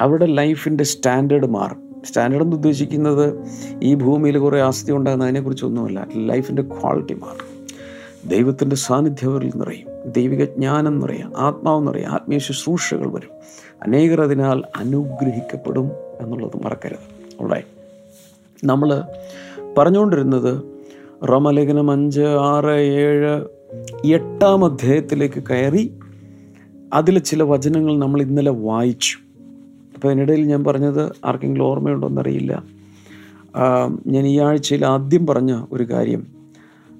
അവരുടെ 0.00 0.26
ലൈഫിന്റെ 0.26 0.84
സ്റ്റാൻഡേർഡ് 0.84 1.46
മാറും. 1.46 2.02
സ്റ്റാൻഡേർഡ് 2.04 2.44
എന്ന് 2.44 2.56
ഉദ്ദേശിക്കുന്നത് 2.56 3.46
ഈ 3.82 3.94
ഭൂമിയിൽ 3.94 4.38
കുറേ 4.38 4.60
ആസ്തി 4.60 4.92
ഉണ്ടാകുന്ന 4.92 5.24
അതിനെക്കുറിച്ചൊന്നുമല്ല 5.24 6.06
ലൈഫിന്റെ 6.16 6.62
ക്വാളിറ്റി 6.62 7.14
മാറും. 7.14 7.66
ദൈവത്തിന്റെ 8.28 8.76
സാന്നിധ്യം 8.76 9.32
അവരിൽ 9.32 9.52
നിറയും. 9.56 9.91
ദൈവിക 10.06 10.44
ജ്ഞാനം 10.44 10.98
നിറയും 10.98 11.32
ആത്മാവ് 11.36 11.86
നിറയും 11.86 12.06
ആത്മീയ 12.06 12.38
ശുശ്രൂഷകൾ 12.38 13.12
വരും. 13.12 13.30
അനേകർ 13.82 14.20
അതിനാൽ 14.20 14.62
അനുഗ്രഹിക്കപ്പെടും 14.76 15.90
എന്നുള്ളത് 16.20 16.64
മറക്കരുത്. 16.64 17.34
അവിടെ 17.40 17.62
നമ്മൾ 18.64 19.02
പറഞ്ഞുകൊണ്ടിരുന്നത് 19.78 20.62
റോമലേഖനം 21.28 21.90
അഞ്ച് 21.90 22.20
ആറ് 22.20 22.70
ഏഴ് 22.80 23.44
എട്ടാം 24.04 24.64
അധ്യായത്തിലേക്ക് 24.64 25.42
കയറി 25.50 25.98
അതിൽ 26.92 27.18
ചില 27.18 27.42
വചനങ്ങൾ 27.42 27.98
നമ്മൾ 27.98 28.22
ഇന്നലെ 28.22 28.50
വായിച്ചു. 28.50 29.16
അപ്പോൾ 29.94 30.08
അതിനിടയിൽ 30.08 30.46
ഞാൻ 30.46 30.64
പറഞ്ഞത് 30.64 31.12
ആർക്കെങ്കിലും 31.24 31.64
ഓർമ്മയുണ്ടോ 31.64 32.08
എന്നറിയില്ല. 32.08 32.64
ഞാൻ 34.06 34.26
ഈ 34.26 34.38
ആഴ്ചയിൽ 34.40 34.86
ആദ്യം 34.86 35.26
പറഞ്ഞ 35.26 35.64
ഒരു 35.72 35.84
കാര്യം 35.84 36.26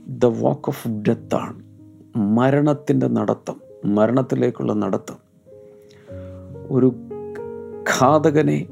ദ 0.09 0.27
വാക്ക് 0.27 0.69
ഓഫ് 0.69 0.89
ഡെത്താണ് 0.89 1.62
മരണത്തിന്റെ 2.17 3.07
നടത്തം 3.07 3.61
മരണത്തിലേക്കുള്ള 3.85 4.73
നടത്തം. 4.73 5.17
ഒരു 6.71 6.95
ഘാതകനെ 7.83 8.67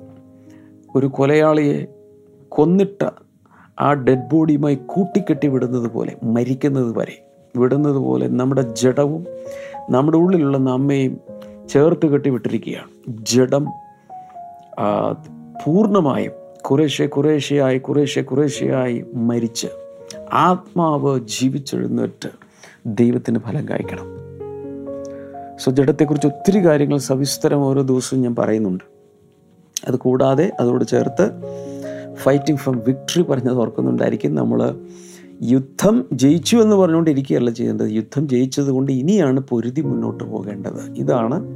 ഒരു 0.97 1.07
കൊലയാളിയെ 1.07 1.87
കൊന്നിട്ട 2.49 3.11
ആ 3.81 3.93
ഡെഡ് 3.93 4.31
ബോഡിയുമായി 4.33 4.79
കൂട്ടിക്കെട്ടി 4.87 5.49
വിടുന്നത് 5.49 5.91
പോലെ 5.91 6.17
മരിക്കുന്നത് 6.23 6.99
വരെ 6.99 7.27
വിടുന്നത് 7.57 7.97
പോലെ 7.97 8.29
നമ്മുടെ 8.29 8.61
ജഡവും 8.61 9.27
നമ്മുടെ 9.91 10.19
ഉള്ളിലുള്ള 10.19 10.59
നമ്മയും 10.59 11.21
ചേർത്ത് 11.69 12.07
കെട്ടി 12.07 12.31
വിട്ടിരിക്കുകയാണ്. 12.31 12.91
ജഡം 13.09 13.65
പൂർണമായും 15.65 16.33
കുറേശ്ശെ 16.65 17.07
കുറേശ്ശെയായി 17.07 17.79
കുറേശ്ശെ 17.79 18.21
കുറേശ്ശെയായി 18.21 19.05
മരിച്ച് 19.15 19.67
ആത്മാവ് 20.33 21.21
ജീവിച്ചെഴുന്നേറ്റ് 21.21 22.29
ദൈവത്തിന് 22.87 23.39
ഫലം 23.39 23.69
കായ്ക്കണം. 23.69 24.05
സോ 25.59 25.71
ജഡത്തെക്കുറിച്ച് 25.71 26.27
ഒത്തിരി 26.27 26.67
കാര്യങ്ങൾ 26.67 26.99
സവിസ്തരം 26.99 27.59
ഓരോ 27.59 27.83
ദിവസവും 27.83 28.23
ഞാൻ 28.23 28.37
പറയുന്നുണ്ട്. 28.37 28.85
അത് 29.89 29.97
കൂടാതെ 29.97 30.53
അതോട് 30.61 30.85
ചേർത്ത് 30.85 31.31
ഫൈറ്റിംഗ് 32.15 32.61
ഫ്രം 32.61 32.83
വിക്ടറി 32.87 33.23
പറഞ്ഞത് 33.23 33.59
ഓർക്കുന്നുണ്ടായിരിക്കും. 33.59 34.35
നമ്മൾ 34.35 34.75
യുദ്ധം 35.43 36.07
ജയിച്ചു 36.13 36.57
എന്ന് 36.57 36.77
പറഞ്ഞുകൊണ്ട് 36.77 37.11
ഇരിക്കുകയല്ല 37.11 37.51
ചെയ്യേണ്ടത്. 37.51 37.91
യുദ്ധം 37.91 38.29
ജയിച്ചത് 38.29 38.71
കൊണ്ട് 38.71 38.93
ഇനിയാണ് 38.93 39.41
പൊരുതി 39.41 39.81
മുന്നോട്ട് 39.81 40.25
പോകേണ്ടത്. 40.25 40.93
ഇതാണ് 40.97 41.47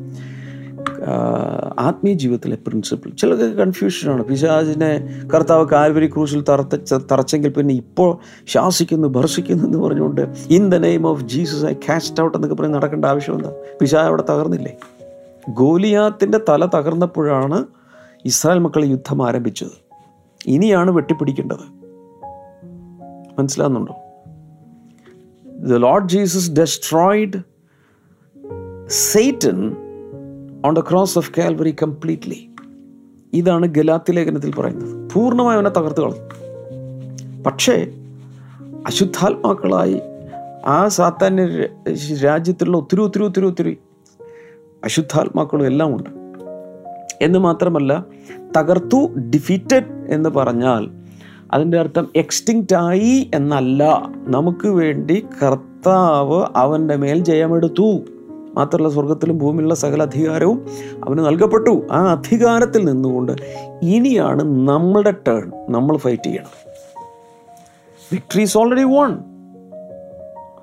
ആത്മീയ 1.79 2.15
ജീവിതത്തിലെ 2.15 2.57
പ്രിൻസിപ്പിൾ 2.57 3.11
ചിലതൊക്കെ 3.11 3.63
കൺഫ്യൂഷനാണ് 3.63 4.25
പിശാജിനെ 4.25 5.21
കർത്താവ് 5.35 5.69
കാൽവരി 5.69 6.07
ക്രൂസിൽ 6.07 6.45
തറത്ത 6.49 6.99
തറച്ചെങ്കിൽ 7.13 7.49
പിന്നെ 7.49 7.75
ഇപ്പോൾ 7.75 8.19
ശാസിക്കുന്നു 8.47 9.09
ഭർഷിക്കുന്നു 9.09 9.65
എന്ന് 9.65 9.79
പറഞ്ഞുകൊണ്ട് 9.79 10.21
in 10.51 10.71
the 10.71 10.75
name 10.75 11.07
of 11.07 11.25
Jesus 11.25 11.65
I 11.65 11.73
cast 11.73 12.23
out 12.23 12.39
എന്നൊക്കെ 12.39 12.57
പറഞ്ഞ് 12.57 12.75
നടക്കേണ്ട 12.75 13.05
ആവശ്യമെന്താ 13.05 13.53
പിശാ 13.81 14.01
അവിടെ 14.01 14.25
തകർന്നില്ലേ? 14.31 14.77
ഗോലിയാത്തിന്റെ 15.49 16.41
തല 16.49 16.67
തകർന്നപ്പോഴാണ് 16.67 17.65
ഇസ്രായേൽ 18.25 18.61
മക്കൾ 18.61 18.85
യുദ്ധം 18.85 19.27
ആരംഭിച്ചത്. 19.27 19.85
ഇനിയാണ് 20.47 20.91
വെട്ടിപ്പിടിക്കേണ്ടത്. 20.91 21.85
മനസ്സിലാകുന്നുണ്ടോ 23.39 23.95
the 25.47 25.77
Lord 25.77 26.09
Jesus 26.09 26.51
destroyed 26.51 27.39
Satan 28.89 29.84
on 30.65 30.75
the 30.75 30.81
cross 30.81 31.19
of 31.19 31.31
Calvary 31.39 31.77
completely 31.83 32.51
ഇതാണ് 33.33 33.67
ഗലാത്തി 33.67 34.13
ലേഖനത്തിൽ 34.13 34.55
പറയുന്നത്. 34.55 35.11
പൂർണമായി 35.11 35.55
അവനെ 35.55 35.71
തകർത്ത് 35.71 36.01
കളഞ്ഞു. 36.01 36.21
പക്ഷേ 37.43 37.87
അശുദ്ധാത്മാക്കളായി 38.87 40.01
ആ 40.67 40.89
സാത്താന്യ 40.89 41.47
രാജ്യത്തിലുള്ള 42.25 42.77
ഒത്തിരി 42.77 43.01
ഒത്തിരി 43.01 43.25
ഒത്തിരി 43.25 43.47
ഒത്തിരി 43.47 43.79
അശുദ്ധാത്മാക്കളും 44.85 45.67
എല്ലാം 45.67 45.97
ഉണ്ട്. 45.97 46.11
എന്ന് 47.23 47.39
മാത്രമല്ല 47.39 48.05
തകർത്തു 48.59 49.19
ഡിഫീറ്റഡ് 49.35 50.07
എന്ന് 50.09 50.31
പറഞ്ഞാൽ 50.31 50.91
അതിന്റെ 51.53 51.79
അർത്ഥം 51.79 52.09
എക്സ്റ്റിങ്റ്റ് 52.17 52.77
ആയി 52.77 53.31
എന്നല്ല. 53.35 54.09
നമുക്ക് 54.15 54.69
വേണ്ടി 54.69 55.27
കർത്താവ് 55.43 56.47
അവന്റെ 56.57 56.97
മേൽ 56.97 57.19
ജയമെടുത്തു. 57.19 58.01
മാത്രമല്ല 58.55 58.89
സ്വർഗത്തിലും 58.89 59.39
ഭൂമിയിലുള്ള 59.39 59.75
സകല 59.75 60.03
അധികാരവും 60.03 60.67
അവന് 61.05 61.19
നൽകപ്പെട്ടു. 61.19 61.87
ആ 61.93 62.13
അധികാരത്തിൽ 62.13 62.85
നിന്നുകൊണ്ട് 62.85 63.33
ഇനിയാണ് 63.83 64.43
നമ്മളുടെ 64.69 65.11
ടേൺ 65.29 65.53
നമ്മൾ 65.69 65.97
ഫൈറ്റ് 65.97 66.23
ചെയ്യണം. 66.23 66.53
Victory 68.13 68.43
is 68.43 68.59
already 68.59 68.83
won 68.83 69.19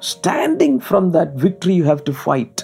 standing 0.01 0.79
from 0.79 1.11
that 1.11 1.31
victory 1.31 1.71
you 1.71 1.83
have 1.83 1.99
to 2.07 2.11
fight 2.11 2.63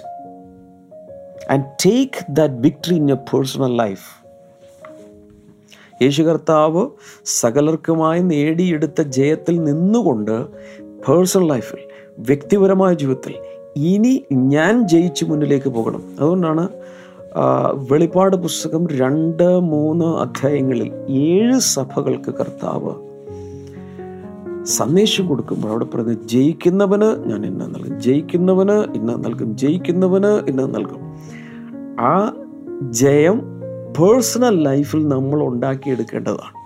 and 1.51 1.65
take 1.85 2.25
that 2.29 2.53
victory 2.53 2.95
in 2.95 3.09
your 3.09 3.17
personal 3.17 3.77
life 3.77 4.05
യേശു 6.01 6.23
കർത്താവ് 6.23 6.89
സകലർക്കുമായി 7.25 8.21
നേടിയെടുത്ത 8.21 9.01
ജയത്തിൽ 9.01 9.63
നിന്നുകൊണ്ട് 9.63 10.47
പേഴ്സണൽ 11.07 11.47
ലൈഫിൽ 11.47 11.79
വ്യക്തിപരമായ 12.19 12.93
ജീവിതത്തിൽ 12.93 13.35
ഇനി 13.77 14.25
ഞാൻ 14.31 14.87
ജയിച്ച് 14.87 15.25
മുന്നിലേക്ക് 15.25 15.69
പോകണം. 15.69 16.03
അതുകൊണ്ടാണ് 16.19 16.69
വെളിപ്പാട് 17.91 18.35
പുസ്തകം 18.35 18.87
രണ്ട് 18.87 19.59
മൂന്ന് 19.59 20.05
അധ്യായങ്ങളിൽ 20.05 20.93
ഏഴ് 21.09 21.59
സഭകൾക്ക് 21.59 22.31
കർത്താവ് 22.33 22.93
സന്ദേശം 24.65 25.27
കൊടുക്കുമ്പോൾ 25.27 25.69
അവിടെ 25.69 25.85
പറയുന്നത് 25.85 26.27
ജയിക്കുന്നവന് 26.27 27.29
ഞാൻ 27.29 27.45
ഇന്ന 27.45 27.65
നൽകും. 27.65 28.01
ജയിക്കുന്നവന് 28.01 28.77
ഇന്ന 28.95 29.15
നൽകും. 29.15 29.57
ജയിക്കുന്നവന് 29.57 30.49
ഇന്ന 30.49 30.65
നൽകും. 30.65 31.01
ആ 31.99 32.33
ജയം 32.89 33.39
പേഴ്സണൽ 33.99 34.63
ലൈഫിൽ 34.63 35.07
നമ്മൾ 35.07 35.43
ഉണ്ടാക്കിയെടുക്കേണ്ടതാണ്. 35.43 36.57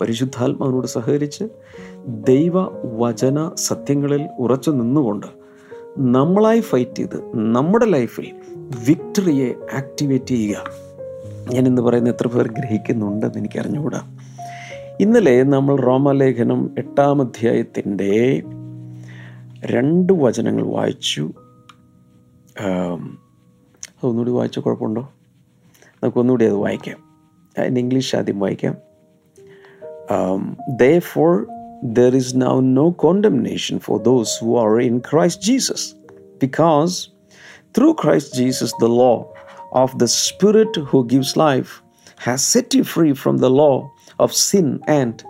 പരിശുദ്ധാത്മാവിനോട് 0.00 0.86
സഹകരിച്ച് 0.86 1.44
ദൈവ 2.28 2.52
വചന 2.98 3.50
സത്യങ്ങളിൽ 3.56 4.22
ഉറച്ചു 4.38 4.70
നിന്നുകൊണ്ട് 4.70 5.39
നമ്മളായി 5.98 6.60
ഫൈറ്റ് 6.60 6.94
ചെയ്ത് 6.94 7.30
നമ്മുടെ 7.34 7.86
ലൈഫിൽ 7.86 8.34
വിക്ടറിയെ 8.88 9.54
ആക്ടിവേറ്റ് 9.76 10.24
ചെയ്യുക. 10.24 10.64
ഞാൻ 11.50 11.66
ഇന്ന് 11.66 11.82
പറയുന്ന 11.82 12.08
എത്ര 12.08 12.26
പേർ 12.26 12.48
ഗ്രഹിക്കുന്നുണ്ടെന്ന് 12.48 13.38
എനിക്ക് 13.38 13.58
അറിഞ്ഞുകൂടാ 13.58 14.16
ഇന്നലെ 15.00 15.42
നമ്മൾ 15.42 15.76
റോമലേഖനം 15.76 16.74
എട്ടാം 16.78 17.20
അധ്യായത്തിന്റെ 17.20 18.42
രണ്ട് 19.64 20.12
വചനങ്ങൾ 20.12 20.62
വായിച്ചു. 20.62 21.30
അതൊന്നുകൂടി 22.60 24.30
വായിച്ച 24.30 24.58
കുഴപ്പമുണ്ടോ? 24.58 25.12
നമുക്കൊന്നുകൂടി 26.02 26.44
അത് 26.44 26.54
വായിക്കാം. 26.54 26.96
അതിന് 27.58 27.78
ഇംഗ്ലീഷ് 27.78 28.16
ആദ്യം 28.16 28.40
വായിക്കാം. 28.40 28.74
ദേ 30.76 30.98
therefore, 30.98 31.59
there 31.82 32.14
is 32.14 32.34
now 32.34 32.60
no 32.60 32.92
condemnation 32.92 33.78
for 33.78 33.98
those 33.98 34.36
who 34.36 34.56
are 34.56 34.80
in 34.80 35.00
Christ 35.00 35.42
Jesus, 35.42 35.94
because 36.38 37.10
through 37.74 37.94
Christ 37.94 38.34
Jesus, 38.34 38.72
the 38.78 38.88
law 38.88 39.32
of 39.72 39.98
the 39.98 40.08
Spirit 40.08 40.76
who 40.76 41.06
gives 41.06 41.36
life 41.36 41.82
has 42.18 42.42
set 42.44 42.74
you 42.74 42.84
free 42.84 43.14
from 43.14 43.38
the 43.38 43.50
law 43.50 43.90
of 44.18 44.32
sin 44.32 44.80
and 44.86 45.24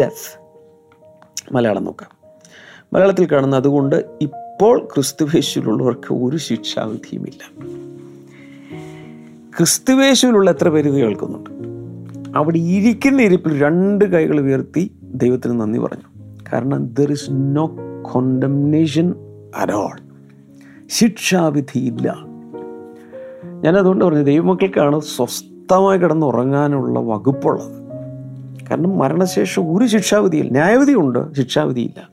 death. 0.00 0.22
Malayalam 1.52 1.84
നോക്കാം 1.84 2.10
മലയാളത്തിൽ 2.92 3.28
കാണുന്ന 3.32 3.56
അതുകൊണ്ട് 3.56 3.96
ഇപ്പോൾ 4.20 4.76
ക്രിസ്തുവേശുവിലുള്ളവർക്ക് 4.92 6.14
ഒരു 6.14 6.36
ശിക്ഷാവിധിയുമില്ല 6.36 7.42
ക്രിസ്തുവേശുവിലുള്ള 9.56 10.50
എത്ര 10.50 10.68
പേര് 10.68 10.90
കേൾക്കുന്നുണ്ട് 10.90 11.50
അവിടെ 12.38 12.58
ഇരിക്കുന്ന 12.58 13.22
ഇരിപ്പിൽ 13.22 13.62
രണ്ട് 13.62 14.04
കൈകൾ 14.04 14.40
ഉയർത്തി 14.40 14.84
ദൈവത്തിന് 15.14 15.60
നന്ദി 15.60 15.78
പറഞ്ഞു. 15.78 16.36
കാരണം 16.52 16.86
ദർ 16.86 17.12
ഇസ് 17.12 17.26
നോ 17.30 17.76
കോണ്ടംനേഷൻ 18.02 19.14
അരോൾ 19.56 19.98
ശിക്ഷാവിധിയില്ല 20.86 22.16
ഞാനതുകൊണ്ട് 23.60 24.04
പറഞ്ഞു 24.04 24.22
ദൈവമക്കൾക്കാണ് 24.22 25.00
സ്വസ്ഥമായി 25.00 25.98
കിടന്നുറങ്ങാനുള്ള 25.98 27.00
വകുപ്പുള്ളത്. 27.00 27.84
കാരണം 28.70 28.98
മരണശേഷം 28.98 29.76
ഒരു 29.76 29.86
ശിക്ഷാവിധിയില്ല. 29.86 30.50
ന്യായവിധിയുണ്ട് 30.50 31.34
ശിക്ഷാവിധിയില്ല 31.34 32.10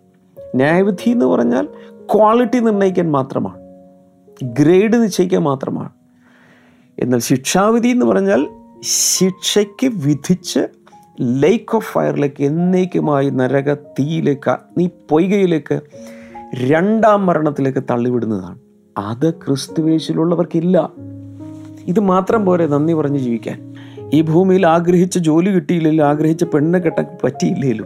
ന്യായവിധി 0.56 1.10
എന്ന് 1.10 1.26
പറഞ്ഞാൽ 1.26 1.68
ക്വാളിറ്റി 2.16 2.60
നിർണയിക്കാൻ 2.60 3.12
മാത്രമാണ്. 3.12 3.58
ഗ്രേഡ് 4.44 5.04
നിശ്ചയിക്കാൻ 5.04 5.42
മാത്രമാണ്. 5.42 5.90
എന്നാൽ 7.00 7.20
ശിക്ഷാവിധി 7.20 7.88
എന്ന് 7.88 8.06
പറഞ്ഞാൽ 8.06 8.48
ശിക്ഷയ്ക്ക് 8.82 9.88
വിധിച്ച് 9.88 10.68
ലേക്ക് 11.20 11.76
ഓഫ് 11.76 11.94
ഫയറിലേക്ക് 11.94 12.44
എന്നേക്കുമായി 12.44 13.30
നരക 13.30 13.74
തീയിലേക്ക് 13.74 14.50
അഗ്നി 14.50 14.90
പൊയ്കയിലേക്ക് 15.10 15.82
രണ്ടാം 16.54 17.26
മരണത്തിലേക്ക് 17.26 17.80
തള്ളിവിടുന്നതാണ്. 17.80 18.60
അത് 18.98 19.34
ക്രിസ്തുവേശിലുള്ളവർക്കില്ല 19.34 20.90
ഇത് 21.88 22.00
മാത്രം 22.00 22.46
പോരെ 22.46 22.68
നന്ദി 22.68 22.94
പറഞ്ഞ് 22.94 23.18
ജീവിക്കാൻ. 23.18 23.76
ഈ 24.14 24.22
ഭൂമിയിൽ 24.22 24.68
ആഗ്രഹിച്ച 24.68 25.18
ജോലി 25.18 25.50
കിട്ടിയില്ലെങ്കിലും 25.50 26.04
ആഗ്രഹിച്ച 26.04 26.44
പെണ്ണ് 26.44 26.80
കെട്ട 26.80 27.00
പറ്റിയില്ലെങ്കിലും 27.24 27.86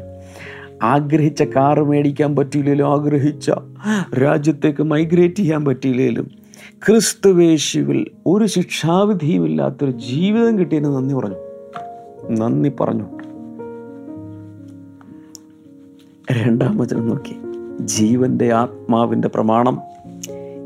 ആഗ്രഹിച്ച 0.83 1.43
കാറ് 1.43 1.79
മേടിക്കാൻ 1.79 2.35
പറ്റിയില്ലെങ്കിലും 2.35 2.91
ആഗ്രഹിച്ച 2.91 3.51
രാജ്യത്തേക്ക് 4.21 4.83
മൈഗ്രേറ്റ് 4.83 5.35
ചെയ്യാൻ 5.35 5.65
പറ്റിയില്ലെങ്കിലും 5.65 6.31
ക്രിസ്തുവേശുവിൽ 6.87 8.05
ഒരു 8.27 8.45
ശിക്ഷാവിധിയുമില്ലാത്തൊരു 8.45 9.91
ജീവിതം 9.91 10.59
കിട്ടിയതിന് 10.59 10.95
നന്ദി 10.95 11.13
പറഞ്ഞു. 11.15 11.44
നന്ദി 12.31 12.71
പറഞ്ഞു. 12.79 13.03
രണ്ടാം 16.31 16.77
വചനം 16.77 17.09
നോക്കി. 17.09 17.35
ജീവന്റെ 17.79 18.53
ആത്മാവിന്റെ 18.53 19.27
പ്രമാണം. 19.27 19.79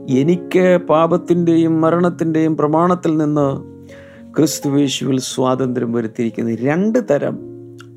എനിക്ക് 0.10 0.78
പാപത്തിന്റെയും 0.90 1.82
മരണത്തിന്റെയും 1.82 2.58
പ്രമാണത്തിൽ 2.58 3.18
നിന്ന് 3.18 3.62
ക്രിസ്തുവേശുവിൽ 4.36 5.20
സ്വാതന്ത്ര്യം 5.20 5.94
വരുത്തിയിരിക്കുന്ന 5.94 6.56
രണ്ട് 6.56 7.00
തരം 7.12 7.40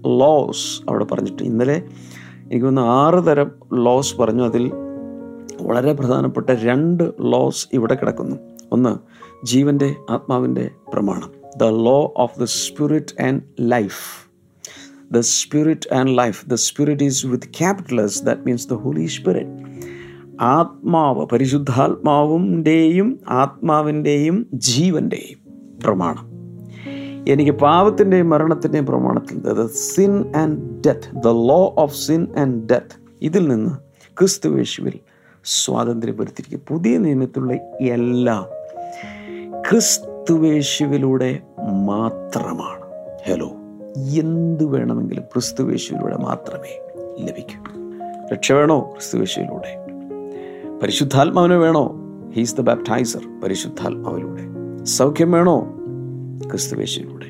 ലോസ് 0.06 0.90
അവിടെ 0.90 1.04
പറഞ്ഞിട്ട് 1.04 1.42
ഇന്നലെ 1.42 1.82
എനിക്ക് 2.42 2.64
തോന്നുന്നു 2.64 2.90
ആറ് 2.90 3.26
തരം 3.26 3.50
ലോസ് 3.74 4.16
പറഞ്ഞു. 4.16 4.42
അതിൽ 4.44 4.72
വളരെ 5.62 5.92
പ്രധാനപ്പെട്ട 5.92 6.50
രണ്ട് 6.50 7.12
ലോസ് 7.20 7.68
ഇവിടെ 7.72 7.94
കിടക്കുന്നു. 7.94 8.36
ഒന്ന് 8.72 8.96
ജീവന്റെ 9.46 9.94
ആത്മാവിന്റെ 10.10 10.70
പ്രമാണം. 10.92 11.41
The 11.56 11.64
law 11.64 12.12
of 12.16 12.38
the 12.38 12.44
spirit 12.44 13.22
and 13.22 13.42
life 13.58 14.02
the 15.10 15.18
spirit 15.18 15.94
and 15.94 16.18
life 16.18 16.48
the 16.48 16.54
spirit 16.54 17.02
is 17.02 17.26
with 17.26 17.48
capital S 17.58 18.24
that 18.24 18.40
means 18.46 18.68
the 18.68 18.74
Holy 18.74 19.06
Spirit 19.06 19.50
ആത്മാവ് 20.40 21.26
പരിശുദ്ധാത്മാവിന്റെയും 21.26 23.18
ആത്മാവിന്റെയും 23.28 24.46
ജീവന്റെയും 24.54 25.38
പ്രമാണം. 25.84 26.26
എനിക്ക് 27.28 27.52
പാപത്തിന്റെയും 27.52 28.28
മരണത്തിന്റെയും 28.28 28.86
പ്രമാണത്തിൽ 28.86 29.38
the 29.38 29.66
sin 29.66 30.34
and 30.36 30.58
death 30.86 31.08
the 31.16 31.26
law 31.26 31.72
of 31.76 31.96
sin 31.96 32.26
and 32.36 32.66
death 32.72 32.96
ഇതിൽ 33.22 33.48
നിന്ന് 33.48 33.72
ക്രിസ്തുവേശുവിൽ 34.16 35.00
സ്വാതന്ത്ര്യം 35.44 36.16
വരുത്തിയിരിക്കും 36.16 36.60
പുതിയ 36.60 36.98
നിയമത്തിലുള്ള 36.98 37.54
എല്ലാം 37.80 38.44
ക്രിസ്തുവേശുവിലൂടെ 40.22 41.38
മാത്രമാണ്. 41.60 42.80
ഹലോ 43.28 43.50
എന്ത് 44.18 44.64
വേണമെങ്കിലും 44.64 45.22
ക്രിസ്തുവേശുവിലൂടെ 45.22 46.16
മാത്രമേ 46.16 46.82
ലഭിക്കൂ. 47.20 47.64
രക്ഷ 48.32 48.52
വേണോ 48.52 48.80
ക്രിസ്തുവേശുവിലൂടെ? 48.80 49.86
പരിശുദ്ധാത്മാവിനെ 50.82 51.56
വേണോ? 51.56 51.96
ഹീസ് 52.34 52.56
ദ 52.56 52.60
ബാപ്റ്റൈസർ 52.60 53.40
പരിശുദ്ധാത്മാവിലൂടെ. 53.44 54.40
സൗഖ്യം 54.84 55.32
വേണോ? 55.32 55.76
ക്രിസ്തുവേശുവിലൂടെ. 56.50 57.26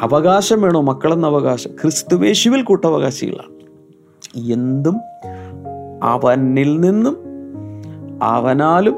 അവകാശം 0.00 0.62
വേണോ? 0.62 0.80
മക്കളെന്ന 0.80 1.26
അവകാശം. 1.26 1.70
ക്രിസ്തുവേശുവിൽ 1.70 2.62
കൂട്ടവകാശികളാണ്. 2.62 3.54
എന്തും 4.52 5.00
അവനിൽ 6.02 6.80
നിന്നും 6.80 7.16
അവനാലും 8.22 8.96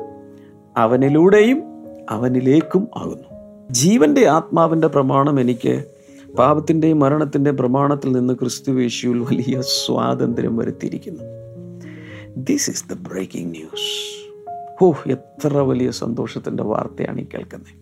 അവനിലൂടെയും 0.76 1.77
അവനിലേക്കും 2.08 2.88
ആകുന്നു. 2.96 3.28
ജീവന്റെ 3.70 4.26
ആത്മാവിന്റെ 4.26 4.88
പ്രമാണം 4.88 5.40
എനിക്ക് 5.40 5.84
പാപത്തിന്റെയും 6.38 6.98
മരണത്തിന്റെയും 6.98 7.56
പ്രമാണത്തിൽ 7.56 8.12
നിന്ന് 8.12 8.34
ക്രിസ്തുവേശുവിൽ 8.34 9.18
വലിയ 9.18 9.60
സ്വാതന്ത്ര്യം 9.60 10.56
വരുത്തിയിരിക്കുന്നു. 10.56 11.22
This 12.36 12.70
is 12.70 12.84
the 12.88 12.96
breaking 13.08 13.50
news 13.50 14.18
ഓ 14.84 14.92
എത്ര 15.06 15.56
വലിയ 15.56 15.90
സന്തോഷത്തിന്റെ 15.90 16.62
വാർത്തയാണ് 16.62 17.20
ഈ 17.20 17.26
കേൾക്കുന്നത്. 17.34 17.74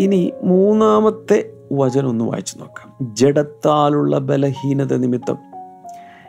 ഇനി 0.00 0.32
മൂന്നാമത്തെ 0.42 1.50
വചനം 1.72 2.08
ഒന്ന് 2.08 2.24
വായിച്ചു 2.24 2.58
നോക്കാം. 2.58 3.16
ജഡത്താലുള്ള 3.16 4.18
ബലഹീനത 4.18 4.92
നിമിത്തം 4.96 5.38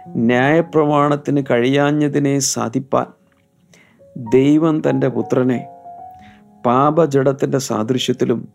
ന്യായപ്രമാണത്തിന് 0.08 1.44
കഴിയാഞ്ഞതിനെ 1.52 2.40
സാധിപ്പാൻ 2.40 3.06
ദൈവം 4.18 4.82
തന്റെ 4.90 5.08
പുത്രനെ 5.08 5.68
പാപജടത്തിന്റെ 6.66 7.58
സാദൃശ്യത്തിലും 7.58 8.50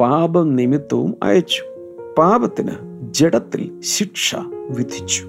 പാപം 0.00 0.56
നിമിത്തവും 0.56 1.14
അയച്ചു. 1.22 1.62
പാപത്തിന് 2.18 2.70
ജഡത്തിൽ 3.14 3.80
ശിക്ഷ 3.80 4.36
വിധിച്ചു. 4.70 5.24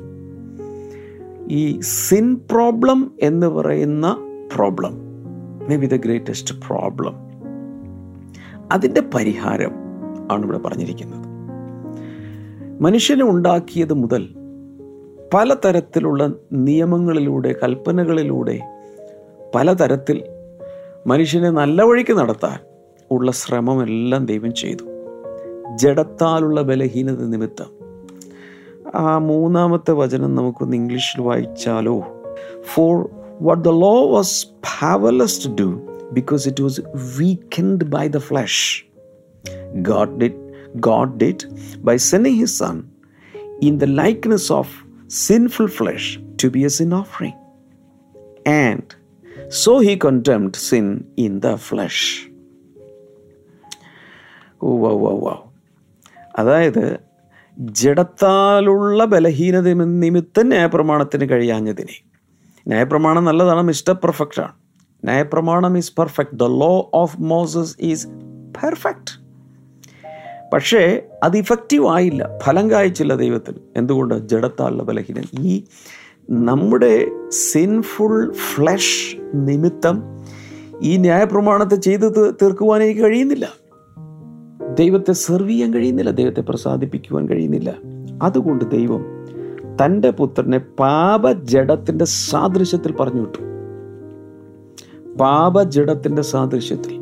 ഈ 1.49 1.79
സിൻ 1.79 2.35
പ്രോബ്ലം 2.35 3.11
എന്ന് 3.21 3.47
പറയുന്ന 3.47 4.17
problem 4.55 4.93
may 5.69 5.75
be 5.75 5.85
the 5.85 5.95
greatest 5.95 6.55
problem 6.67 7.15
അതിന്റെ 8.71 9.01
പരിഹാരം 9.01 9.71
ആണ് 10.31 10.43
ഇവിടെ 10.43 10.57
പറഞ്ഞിരിക്കുന്നത്. 10.57 11.31
മനുഷ്യനെ 12.81 13.25
ഉണ്ടാക്കിയത് 13.25 13.93
മുതൽ 13.93 14.35
പലതരത്തിലുള്ള 15.33 16.33
നിയമങ്ങളിലൂടെ 16.53 17.55
കൽപ്പനകളിലൂടെ 17.63 18.59
പലതരത്തിൽ 19.55 20.23
മനുഷ്യനെ 21.07 21.49
നല്ല 21.49 21.81
വഴിക്ക് 21.81 22.13
നടത്താൻ 22.13 22.59
ഉള്ള 23.11 23.31
ശ്രമമെല്ലാം 23.31 24.25
ദൈവം 24.25 24.53
ചെയ്തു. 24.53 24.83
ജഡത്താലുള്ള 25.75 26.61
ബലഹീനത 26.61 27.21
നിമിത്തം. 27.25 27.65
ആ 28.95 29.17
മൂന്നാമത്തെ 29.17 29.91
വചനം 29.91 30.35
നമുക്കൊന്ന് 30.35 30.77
ഇംഗ്ലീഷിൽ 30.77 31.21
വായിച്ചാലോ? 31.21 32.23
For 32.73 33.09
what 33.41 33.63
the 33.63 33.67
law 33.67 34.11
was 34.11 34.47
powerless 34.47 35.45
to 35.45 35.49
do 35.49 35.87
because 36.11 36.47
it 36.47 36.63
was 36.63 36.81
weakened 37.19 37.83
by 37.83 38.07
the 38.07 38.17
flesh 38.17 38.85
God 39.73 40.09
did 40.09 40.53
God 40.75 41.17
did 41.17 41.47
by 41.77 41.97
സെനി 41.97 42.29
his 42.29 42.59
son 42.59 42.83
in 43.61 43.77
the 43.77 43.83
likeness 43.83 44.53
of 44.53 44.71
sinful 45.07 45.67
flesh 45.67 46.19
to 46.43 46.47
be 46.47 46.59
a 46.59 46.67
sin 46.67 46.93
offering 46.93 48.49
and 48.49 49.00
so 49.51 49.73
he 49.81 49.93
condemned 50.07 50.51
sin 50.51 50.87
in 51.19 51.33
the 51.35 51.55
flesh. 51.55 51.99
Wow 54.63 54.97
wow 54.97 55.19
wow. 55.19 55.35
അതായത് 56.39 56.99
ജഡത്താലുള്ള 57.59 59.05
ബലഹീനത 59.05 59.73
നിമിത്തം 59.83 60.47
ന്യായപ്രമാണത്തിന് 60.47 61.29
കഴിയാഞ്ഞതിനെ. 61.29 62.01
ന്യായപ്രമാണം 62.67 63.25
നല്ലതാണ് 63.25 63.61
mister 63.61 63.93
perfect 63.93 64.41
ആണ്. 64.41 64.51
ന്യായപ്രമാണം 65.03 65.77
is 65.77 65.93
perfect 65.95 66.35
the 66.35 66.43
law 66.43 66.91
of 66.93 67.21
Moses 67.21 67.75
is 67.79 68.07
perfect 68.63 69.21
പക്ഷേ 70.53 71.01
അത് 71.23 71.37
ഇഫക്റ്റീവ് 71.37 71.87
ആയില്ല. 71.87 72.29
ഫലം 72.43 72.71
കായ്ച്ചില്ല 72.71 73.15
ദൈവത്തിന്. 73.15 73.57
എന്തുകൊണ്ട്? 73.77 74.29
ജഡത്താലുള്ള 74.29 74.83
ബലഹീനം 74.83 75.23
ഈ 75.39 75.63
നമ്മുടെ 76.29 77.07
സിൻഫുൾ 77.29 78.33
ഫ്ലഷ് 78.33 79.17
നിമിത്തം 79.33 80.03
ഈ 80.83 80.97
ന്യായപ്രമാണത്തെ 80.97 81.75
ചെയ്ത് 81.75 82.33
തീർക്കുവാൻ 82.41 82.83
എനിക്ക് 82.83 83.01
കഴിയുന്നില്ല. 83.01 83.49
ദൈവത്തെ 84.79 85.11
സെർവ് 85.11 85.49
ചെയ്യാൻ 85.49 85.73
കഴിയുന്നില്ല. 85.73 86.11
ദൈവത്തെ 86.11 86.41
പ്രസാദിപ്പിക്കുവാൻ 86.41 87.29
കഴിയുന്നില്ല. 87.29 87.73
അതുകൊണ്ട് 88.21 88.71
ദൈവം 88.71 89.05
തന്റെ 89.85 90.09
പുത്രനെ 90.09 90.57
പാപജടത്തിന്റെ 90.57 92.05
സാദൃശ്യത്തിൽ 92.05 92.91
പറഞ്ഞു 92.91 93.21
വിട്ടു. 93.21 93.37
പാപജടത്തിന്റെ 95.17 96.21
സാദൃശ്യത്തിൽ. 96.21 96.99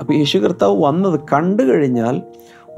അപ്പോൾ 0.00 0.12
യേശു 0.12 0.38
കർത്താവ് 0.38 0.82
വന്നത് 0.82 1.20
കണ്ടു 1.32 1.62
കഴിഞ്ഞാൽ 1.62 2.22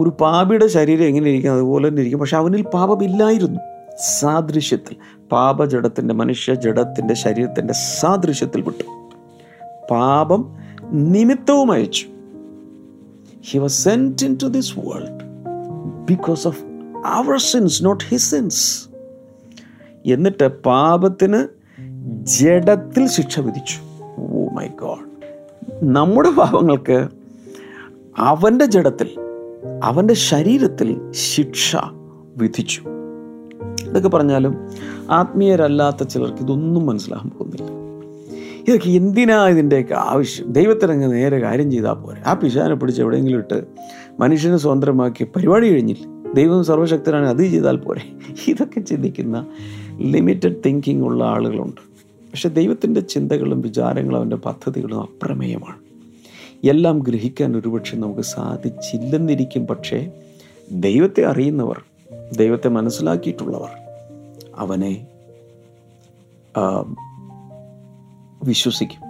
ഒരു 0.00 0.10
പാപിയുടെ 0.20 0.66
ശരീരം 0.66 1.04
എങ്ങനെ 1.04 1.30
ഇരിക്കും? 1.30 1.52
അതുപോലെ 1.52 1.88
തന്നെ 1.88 2.00
ഇരിക്കും. 2.00 2.20
പക്ഷെ 2.20 2.36
അവനിൽ 2.36 2.62
പാപമില്ലായിരുന്നു. 2.62 3.60
സാദൃശ്യത്തിൽ 4.00 4.96
പാപജടത്തിന്റെ 5.32 6.14
മനുഷ്യ 6.14 6.54
ജഡത്തിന്റെ 6.54 7.14
ശരീരത്തിന്റെ 7.14 7.74
സാദൃശ്യത്തിൽ 7.74 8.60
വിട്ടു 8.60 8.82
പാപം 9.90 10.56
നിമിത്തവും 10.92 11.72
അയച്ചു. 11.72 12.06
He 13.44 13.58
was 13.58 13.84
sent 13.84 14.26
into 14.42 14.46
this 14.46 14.78
world 14.78 15.24
because 16.08 16.48
of 16.48 16.62
our 17.06 17.38
sins 17.38 17.84
not 17.84 18.04
his 18.04 18.30
sins 18.30 18.88
എന്നിട്ട് 20.06 20.62
പാപത്തിന് 20.62 21.48
ജഡത്തിൽ 22.22 23.06
ശിക്ഷ 23.06 23.40
വിധിച്ചു. 23.40 23.78
ഓ 24.18 24.48
മൈ 24.48 24.66
ഗോഡ് 24.66 25.10
നമ്മുടെ 25.82 26.30
പാപങ്ങൾക്ക് 26.30 27.08
അവന്റെ 28.18 28.64
ജഡത്തിൽ 28.64 29.18
അവന്റെ 29.84 30.14
ശരീരത്തിൽ 30.14 31.00
ശിക്ഷ 31.10 31.76
വിധിച്ചു. 32.36 32.82
ഇതൊക്കെ 33.90 34.08
പറഞ്ഞാലും 34.08 34.54
ആത്മീയരല്ലാത്ത 35.10 36.02
ചിലർക്ക് 36.02 36.38
ഇതൊന്നും 36.38 36.86
മനസ്സിലാകാൻ 36.86 37.30
പോകുന്നില്ല. 37.30 37.80
ഇതൊക്കെ 38.68 38.90
എന്തിനാ 38.90 39.48
ഇതിന്റെയൊക്കെ 39.48 39.94
ആവശ്യം? 39.94 40.52
ദൈവത്തിനങ്ങ് 40.52 41.12
നേരെ 41.12 41.40
കാര്യം 41.40 41.70
ചെയ്താൽ 41.70 41.92
പോരെ. 41.92 42.22
ആ 42.26 42.34
പിശാനെ 42.34 42.74
പിടിച്ച് 42.74 43.02
എവിടെയെങ്കിലും 43.02 43.38
ഇട്ട് 43.38 43.64
മനുഷ്യനെ 44.20 44.56
സ്വതന്ത്രമാക്കി 44.56 45.24
പരിപാടി 45.24 45.72
കഴിഞ്ഞില്ല? 45.72 46.32
ദൈവം 46.32 46.64
സർവശക്തനാണ് 46.64 47.26
അത് 47.26 47.42
ചെയ്താൽ 47.42 47.76
പോരെ. 47.76 48.00
ഇതൊക്കെ 48.48 48.80
ചിന്തിക്കുന്ന 48.80 49.46
ലിമിറ്റഡ് 50.00 50.54
തിങ്കിങ് 50.66 51.02
ഉള്ള 51.02 51.24
ആളുകളുണ്ട്. 51.24 51.80
പക്ഷേ 52.32 52.48
ദൈവത്തിന്റെ 52.48 53.00
ചിന്തകളും 53.00 53.60
വിചാരങ്ങളും 53.60 54.18
അവന്റെ 54.18 54.36
പദ്ധതികളും 54.36 55.00
അപ്രമേയമാണ്. 55.00 55.76
എല്ലാം 56.68 56.98
ഗ്രഹിക്കാൻ 56.98 57.56
ഒരുപക്ഷെ 57.56 57.96
നമുക്ക് 57.96 58.20
സാധിച്ചില്ലെന്നിരിക്കും. 58.20 59.66
പക്ഷേ 59.66 60.10
ദൈവത്തെ 60.72 61.24
അറിയുന്നവർ 61.24 61.80
ദൈവത്തെ 62.36 62.68
മനസ്സിലാക്കിയിട്ടുള്ളവർ 62.68 63.68
അവനെ 64.56 65.06
വിശ്വസിക്കും. 68.44 69.00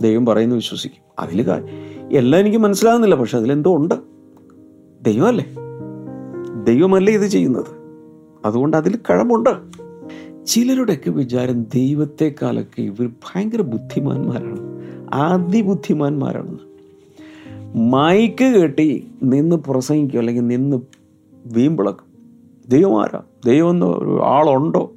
ദൈവം 0.00 0.26
പറയുന്നു 0.26 0.56
വിശ്വസിക്കും. 0.56 1.04
അതിൽ 1.18 1.44
എല്ലാം 2.12 2.40
എനിക്ക് 2.40 2.58
മനസ്സിലാകുന്നില്ല 2.58 3.14
പക്ഷെ 3.14 3.36
അതിലെന്തോ 3.36 3.76
ഉണ്ട്. 3.76 3.94
ദൈവമല്ലേ? 5.02 5.46
ദൈവമല്ലേ 6.64 7.14
ഇത് 7.14 7.26
ചെയ്യുന്നത്? 7.26 7.76
അതുകൊണ്ട് 8.44 8.76
അതിൽ 8.76 8.98
കഴമുണ്ട് 9.10 9.76
ചിലരുടെയൊക്കെ 10.46 11.10
വിചാരം 11.10 11.62
ദൈവത്തെക്കാളൊക്കെ 11.62 12.82
ഇവർ 12.82 13.06
ഭയങ്കര 13.06 13.60
ബുദ്ധിമാന്മാരാണ്. 13.60 14.58
ആദിബുദ്ധിമാന്മാരാണെന്ന് 15.14 16.76
മൈക്ക് 17.78 18.44
കെട്ടി 18.44 19.08
നിന്ന് 19.22 19.56
പ്രസംഗിക്കും 19.56 20.18
അല്ലെങ്കിൽ 20.18 20.46
നിന്ന് 20.46 20.76
വീമ്പിളക്കും. 21.46 22.05
ദൈവം 22.68 23.02
ആരാ 23.02 23.20
ദൈവം 23.46 23.70
എന്ന് 23.70 23.86
ആളുണ്ടോ? 24.22 24.92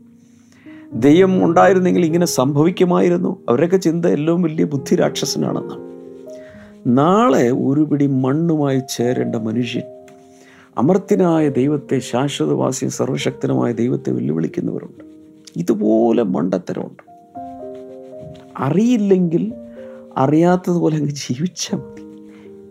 ദൈവം 0.94 1.46
ഉണ്ടായിരുന്നെങ്കിൽ 1.46 2.06
ഇങ്ങനെ 2.06 2.26
സംഭവിക്കുമായിരുന്നു. 2.26 3.44
അവരൊക്കെ 3.50 3.78
ചിന്ത 3.78 4.06
എല്ലാം 4.06 4.42
വലിയ 4.42 4.66
ബുദ്ധി 4.66 4.96
രാക്ഷസനാണെന്നാണ് 4.96 5.90
നാളെ 6.98 7.50
ഒരു 7.50 7.82
പിടി 7.82 8.08
മണ്ണുമായി 8.08 8.82
ചേരേണ്ട 8.90 9.36
മനുഷ്യൻ 9.36 9.84
അമർത്തിനായ 10.78 11.50
ദൈവത്തെ 11.50 12.00
ശാശ്വതവാസിയും 12.00 12.92
സർവശക്തനുമായ 12.92 13.74
ദൈവത്തെ 13.74 14.12
വെല്ലുവിളിക്കുന്നവരുണ്ട്. 14.12 15.04
ഇതുപോലെ 15.60 16.24
മണ്ടത്തരമുണ്ട്. 16.24 17.12
അറിയില്ലെങ്കിൽ 18.58 19.54
അറിയാത്തതുപോലെ 20.18 20.96
അങ്ങ് 20.96 21.10
ജീവിച്ചാൽ 21.10 21.78
മതി. 21.78 22.09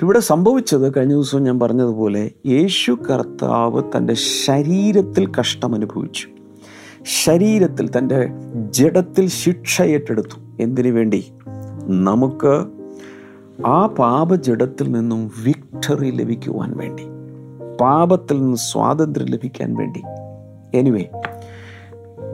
ഇവിടെ 0.02 0.18
സംഭവിച്ചത് 0.18 0.92
കഴിഞ്ഞ 0.96 1.12
ദിവസം 1.12 1.42
ഞാൻ 1.42 1.60
പറഞ്ഞതുപോലെ 1.60 2.30
യേശു 2.46 2.92
കർത്താവ് 2.92 3.82
തന്റെ 3.96 4.14
ശരീരത്തിൽ 4.14 5.32
കഷ്ടം 5.40 5.74
അനുഭവിച്ചു. 5.74 6.28
ശരീരത്തിൽ 7.24 7.90
തന്റെ 7.98 8.30
ജഡത്തിൽ 8.70 9.28
ശിക്ഷ 9.28 9.82
ഏറ്റെടുത്തു. 9.82 10.62
എന്തിനു 10.62 10.90
വേണ്ടി? 10.90 11.32
നമുക്ക് 11.86 12.64
ആ 13.66 13.86
പാപ 13.86 14.34
ജഡത്തിൽ 14.34 14.92
നിന്നും 14.92 15.30
വിക്ടറി 15.44 16.10
ലഭിക്കുവാൻ 16.10 16.76
വേണ്ടി. 16.76 17.02
പാപത്തിൽ 17.80 18.42
നിന്ന് 18.42 18.56
സ്വാതന്ത്ര്യം 18.56 19.26
ലഭിക്കാൻ 19.26 19.74
വേണ്ടി. 19.74 20.02
എനിവേ 20.74 21.04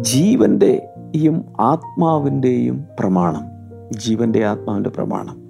ജീവന്റെയും 0.01 1.45
ആത്മാവിന്റെയും 1.61 2.85
പ്രമാണം 3.01 3.43
ജീവന്റെ 3.97 4.45
ആത്മാവിന്റെ 4.45 4.91
പ്രമാണം. 4.91 5.44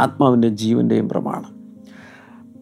ആത്മാവിന്റെ 0.00 0.48
ജീവന്റെയും 0.48 1.08
പ്രമാണം. 1.08 1.58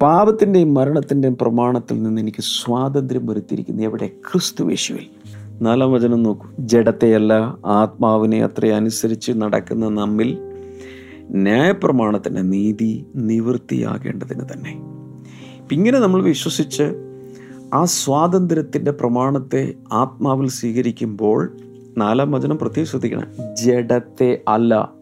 പാപത്തിന്റെയും 0.03 0.75
മരണത്തിന്റെയും 0.75 1.37
പ്രമാണത്തിൽ 1.37 2.03
നിന്ന് 2.03 2.21
എനിക്ക് 2.21 2.43
സ്വാതന്ത്ര്യം 2.43 3.27
വരുത്തിയിരിക്കുന്നു. 3.27 3.83
എവിടെ? 3.83 4.07
ക്രിസ്തു 4.07 4.69
യേശുവിൽ. 4.69 5.07
നാലാം 5.63 5.93
വചനം 5.93 6.23
നോക്കൂ. 6.23 6.47
ജഡത്തെയല്ല 6.59 7.57
ആത്മാവിനെ 7.67 8.45
അത്ര 8.45 8.67
അനുസരിച്ച് 8.67 9.33
നടക്കുന്ന 9.33 9.89
നമ്മിൽ 9.89 10.39
ന്യായപ്രമാണത്തിന്റെ 11.31 12.43
നീതി 12.43 13.07
നിവൃത്തിയാകേണ്ടതിന് 13.17 14.45
തന്നെ. 14.53 14.71
ഇങ്ങനെ 15.73 15.99
നമ്മൾ 15.99 16.23
വിശ്വസിച്ച് 16.23 16.95
ആ 17.75 17.85
സ്വാതന്ത്ര്യത്തിന്റെ 17.85 18.91
പ്രമാണത്തെ 18.91 19.75
ആത്മാവിൽ 19.93 20.49
സ്വീകരിക്കുമ്പോൾ 20.49 21.57
നാലാം 21.99 22.33
വചനം 22.33 22.59
പ്രത്യേകം 22.59 22.89
ശ്രദ്ധിക്കണം. 22.89 23.57
ജഡത്തെ 23.57 24.43
അല്ല 24.49 24.93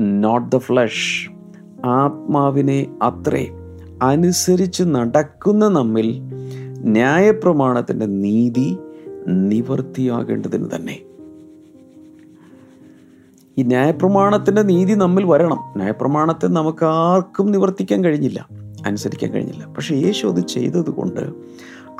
നോട്ട് 0.00 0.56
ദ 0.56 0.58
ഫ്ലഷ് 0.58 1.37
ആത്മാവിനെ 1.84 2.98
അത്രേ 3.02 3.48
അനുസരിച്ച് 4.02 4.82
നടക്കുന്ന 4.82 5.68
നമ്മിൽ 5.68 6.20
ന്യായപ്രമാണത്തിന്റെ 6.78 8.06
നീതി 8.06 8.76
നിവർത്തിയാകേണ്ടതിന് 9.28 10.68
തന്നെ. 10.74 11.00
ഈ 13.58 13.62
ന്യായപ്രമാണത്തിന്റെ 13.62 14.62
നീതി 14.62 14.94
നമ്മിൽ 14.94 15.24
വരണം. 15.24 15.58
ന്യായപ്രമാണത്തെ 15.76 16.46
നമുക്ക് 16.46 16.84
ആർക്കും 16.84 17.52
നിവർത്തിക്കാൻ 17.52 18.04
കഴിഞ്ഞില്ല 18.04 18.48
അനുസരിക്കാൻ 18.86 19.32
കഴിഞ്ഞില്ല. 19.32 19.66
പക്ഷേ 19.66 19.94
യേശു 19.94 20.26
അത് 20.26 20.40
ചെയ്തതുകൊണ്ട് 20.40 21.20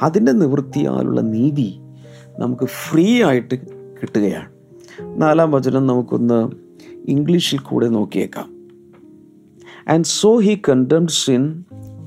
അതിന്റെ 0.03 0.33
നിവൃത്തിയാലുള്ള 0.33 1.21
നീതി 1.21 1.81
നമുക്ക് 2.39 2.65
ഫ്രീ 2.65 3.23
ആയിട്ട് 3.23 3.55
കിട്ടുകയാണ്. 4.03 4.49
നാലാം 5.23 5.51
വചനം 5.51 5.87
നമുക്കൊന്ന് 5.87 6.51
ഇംഗ്ലീഷിൽ 7.09 7.59
കൂടെ 7.59 7.89
നോക്കിയേക്കാം. 7.89 8.58
And 9.91 10.05
so 10.05 10.37
he 10.37 10.63
condemned 10.69 11.09
sin 11.09 11.65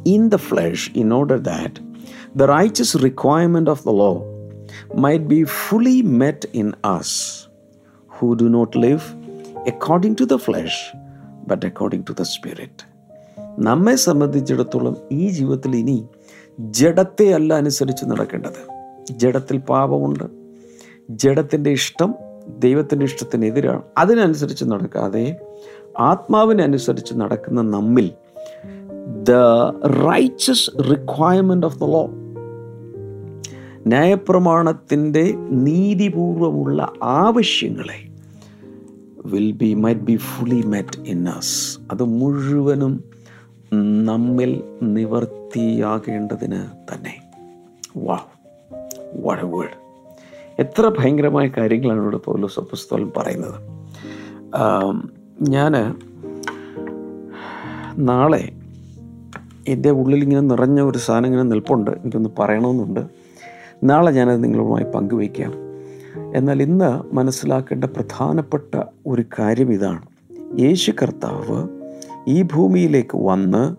in 0.08 0.30
the 0.30 0.36
flesh 0.36 0.92
in 0.96 1.14
order 1.14 1.40
that 1.40 1.82
the 2.38 2.44
righteous 2.44 2.98
requirement 3.04 3.70
of 3.70 3.84
the 3.84 3.90
law 3.90 4.12
might 4.98 5.26
be 5.26 5.44
fully 5.44 6.02
met 6.02 6.50
in 6.56 6.72
us 6.86 7.48
who 8.08 8.34
do 8.34 8.44
not 8.44 8.78
live 8.78 9.00
according 9.68 10.18
to 10.22 10.24
the 10.24 10.36
flesh 10.36 10.98
but 11.48 11.66
according 11.66 12.06
to 12.10 12.14
the 12.20 12.22
spirit 12.22 12.92
നമ്മെ 13.60 13.96
സംബന്ധിച്ചിടത്തോളം 13.96 14.98
ഈ 15.12 15.30
ജീവിതത്തിൽ 15.30 15.76
ഇനി 15.76 16.08
ജഡത്തെ 16.60 17.34
അല്ല 17.34 17.54
അനുസരിച്ച് 17.54 18.06
നടക്കേണ്ടത്. 18.06 18.62
ജഡത്തിൽ 19.12 19.58
പാപമുണ്ട്. 19.58 20.24
ജഡത്തിന്റെ 21.10 21.70
ഇഷ്ടം 21.70 22.16
ദൈവത്തിന്റെ 22.60 23.06
ഇഷ്ടത്തിനെതിരാണ് 23.06 23.82
അതിനനുസരിച്ച് 23.98 24.66
നടക്കാതെ 24.66 25.40
ആത്മാവിനനുസരിച്ച് 26.00 27.14
നടക്കുന്ന 27.14 27.62
നമ്മിൽ 27.62 28.12
the 29.24 29.32
righteous 29.86 30.72
requirement 30.90 31.66
of 31.66 31.80
the 31.80 31.84
law 31.84 32.10
ന്യായപ്രമാണത്തിന്റെ 33.88 35.34
നീതിപൂർവമുള്ള 35.52 36.94
ആവശ്യങ്ങളെ 37.02 38.00
will 39.26 39.52
be 39.52 39.74
might 39.74 40.02
be 40.02 40.16
fully 40.16 40.62
met 40.62 41.10
in 41.10 41.30
us 41.30 41.80
അത് 41.92 42.04
മുഴുവനും 42.04 43.04
നമ്മിൽ 44.06 44.64
നിവർത്തിയാകേണ്ടതിന് 44.82 46.66
തന്നെ. 46.92 47.22
വാ 47.98 48.20
വാഴ 49.16 49.42
വേർഡ് 49.42 49.78
എത്ര 50.60 50.92
ഭയങ്കരമായ 51.00 51.48
കാര്യങ്ങളാണ് 51.48 52.02
ഇവിടെ 52.02 52.18
പൗലോസ് 52.18 52.60
അപ്പസ്തോലൻ 52.60 53.12
പറയുന്നത്. 53.18 53.60
ഞാൻ 55.42 55.96
നാളെ 57.98 58.52
എന്റെ 59.68 59.90
ഉള്ളിൽ 59.90 60.24
ഇങ്ങനെ 60.24 60.42
നിറഞ്ഞ 60.42 60.82
ഒരു 60.82 60.98
സാധനം 60.98 61.26
ഇങ്ങനെ 61.26 61.44
നിൽപ്പുണ്ട്. 61.44 61.92
എനിക്കൊന്ന് 61.92 62.30
പറയണമെന്നുണ്ട്. 62.40 63.00
നാളെ 63.84 64.12
ഞാനത് 64.12 64.44
നിങ്ങളുമായി 64.44 64.84
പങ്കുവയ്ക്കാം. 64.84 65.54
എന്നാൽ 66.36 66.62
ഇന്ന് 66.62 67.16
മനസ്സിലാക്കേണ്ട 67.16 67.84
പ്രധാനപ്പെട്ട 67.84 68.82
ഒരു 69.08 69.24
കാര്യം 69.40 69.74
ഇതാണ്. 69.74 70.02
യേശു 70.60 70.92
കർത്താവ് 70.92 71.68
ഈ 72.28 72.42
ഭൂമിയിലേക്ക് 72.42 73.18
വന്ന് 73.18 73.76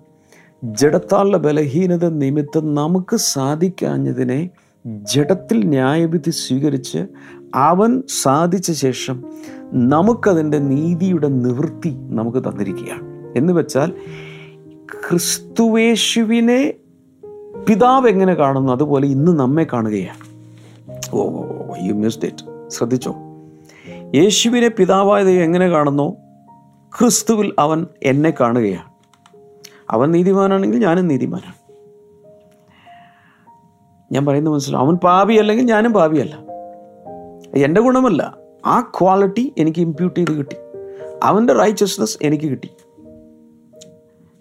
ജഡത്താലുള്ള 0.65 1.37
ബലഹീനത 1.37 2.09
നിമിത്തം 2.09 2.75
നമുക്ക് 2.75 3.17
സാധിക്കാഞ്ഞതിനെ 3.17 4.51
ജഡത്തിൽ 4.87 5.67
ന്യായവിധി 5.67 6.31
സ്വീകരിച്ച് 6.31 7.07
അവൻ 7.55 8.03
സാധിച്ച 8.23 8.73
ശേഷം 8.73 9.25
നമുക്കതിന്റെ 9.73 10.59
നീതിയുടെ 10.59 11.29
നിവൃത്തി 11.29 11.97
നമുക്ക് 11.97 12.39
തന്നിരിക്കുകയാണ്. 12.39 13.33
എന്ന് 13.37 13.53
വെച്ചാൽ 13.53 13.93
ക്രിസ്തുവേശുവിനെ 15.09 16.75
പിതാവ് 17.69 18.09
എങ്ങനെ 18.09 18.35
കാണുന്നു? 18.35 18.73
അതുപോലെ 18.73 19.09
ഇന്ന് 19.09 19.33
നമ്മെ 19.33 19.67
കാണുകയാണ്. 19.73 20.33
ഓ 21.13 21.27
യു 21.83 21.93
മിസ്ഡ് 21.93 22.27
ഇറ്റ് 22.27 22.69
ശ്രദ്ധിച്ചോ? 22.69 23.15
യേശുവിനെ 24.15 24.69
പിതാവായ 24.69 25.25
ദൈവം 25.25 25.43
എങ്ങനെ 25.43 25.69
കാണുന്നു? 25.69 26.17
ക്രിസ്തുവിൽ 27.01 27.53
അവൻ 27.59 27.87
എന്നെ 28.03 28.35
കാണുകയാണ്. 28.41 28.93
അവൻ 29.91 30.11
നീതിമാനാണെങ്കിൽ 30.11 30.79
ഞാനും 30.79 31.09
നീതിമാനാണ്. 31.09 31.55
ഞാൻ 34.13 34.27
പറയുന്നത് 34.27 34.55
മനസ്സിലാവും. 34.55 34.87
അവൻ 34.87 34.97
പാപി 34.97 35.35
അല്ലെങ്കിൽ 35.35 35.65
ഞാനും 35.65 35.93
പാപിയല്ല. 35.93 36.52
എന്റെ 37.57 37.81
ഗുണമല്ല 37.81 38.37
ആ 38.67 38.81
ക്വാളിറ്റി 38.81 39.55
എനിക്ക് 39.59 39.81
ഇമ്പ്യൂട്ട് 39.81 40.21
ചെയ്ത് 40.21 40.33
കിട്ടി. 40.33 40.57
അവന്റെ 41.23 41.53
റൈച്ചസ്നെസ് 41.53 42.19
എനിക്ക് 42.23 42.45
കിട്ടി. 42.45 42.71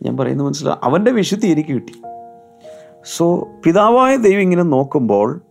ഞാൻ 0.04 0.18
പറയുന്നത് 0.18 0.48
മനസ്സിലാവും 0.48 0.80
അവന്റെ 0.84 1.12
വിശുദ്ധി 1.12 1.48
എനിക്ക് 1.48 1.70
കിട്ടി. 1.70 1.94
സോ 3.18 3.48
പിതാവായ 3.66 4.16
ദൈവം 4.16 4.42
ഇങ്ങനെ 4.42 4.64
നോക്കുമ്പോൾ 4.64 5.42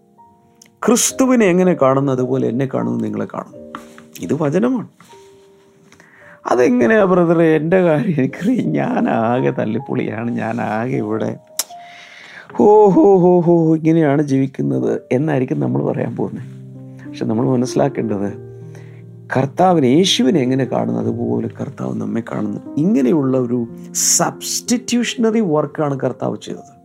ക്രിസ്തുവിനെ 0.87 1.46
എങ്ങനെ 1.46 1.75
കാണുന്നു 1.75 2.12
അതുപോലെ 2.12 2.49
എന്നെ 2.49 2.68
കാണുന്നു 2.75 3.05
നിങ്ങളെ 3.05 3.27
കാണുന്നു. 3.35 3.73
ഇത് 4.20 4.42
വചനമാണ്. 4.42 4.88
അതെങ്ങനെയാ 6.46 7.05
ബ്രദറെ? 7.05 7.57
എന്റെ 7.57 7.81
കാര്യം 7.81 8.14
എനിക്കറിയാം. 8.18 8.73
ഞാൻ 8.73 9.09
ആകെ 9.09 9.51
തല്ലിപ്പൊളിയാണ് 9.51 10.31
ഞാൻ 10.31 10.61
ആകെ 10.61 10.96
ഇവിടെ 10.96 11.37
ഹോ 12.53 12.88
ഹോ 12.88 13.18
ഹോ 13.18 13.40
ഹോ 13.40 13.77
ഇങ്ങനെയാണ് 13.77 14.23
ജീവിക്കുന്നത് 14.23 15.01
എന്നായിരിക്കും 15.12 15.61
നമ്മൾ 15.61 15.85
പറയാൻ 15.85 16.16
പോകുന്നത്. 16.16 16.60
പക്ഷെ 17.11 17.25
നമ്മൾ 17.25 17.49
മനസ്സിലാക്കേണ്ടത് 17.49 18.51
കർത്താവിനെ 19.37 19.87
യേശുവിനെ 19.87 20.40
എങ്ങനെ 20.40 20.64
കാണുന്നു? 20.64 21.01
അതുപോലെ 21.01 21.49
കർത്താവ് 21.61 21.94
നമ്മെ 21.94 22.23
കാണുന്നു. 22.33 22.61
ഇങ്ങനെയുള്ള 22.77 23.38
ഒരു 23.38 23.66
സബ്സ്റ്റിറ്റ്യൂഷണറി 23.92 25.40
വർക്കാണ് 25.40 26.01
കർത്താവ് 26.01 26.37
ചെയ്തത്. 26.42 26.81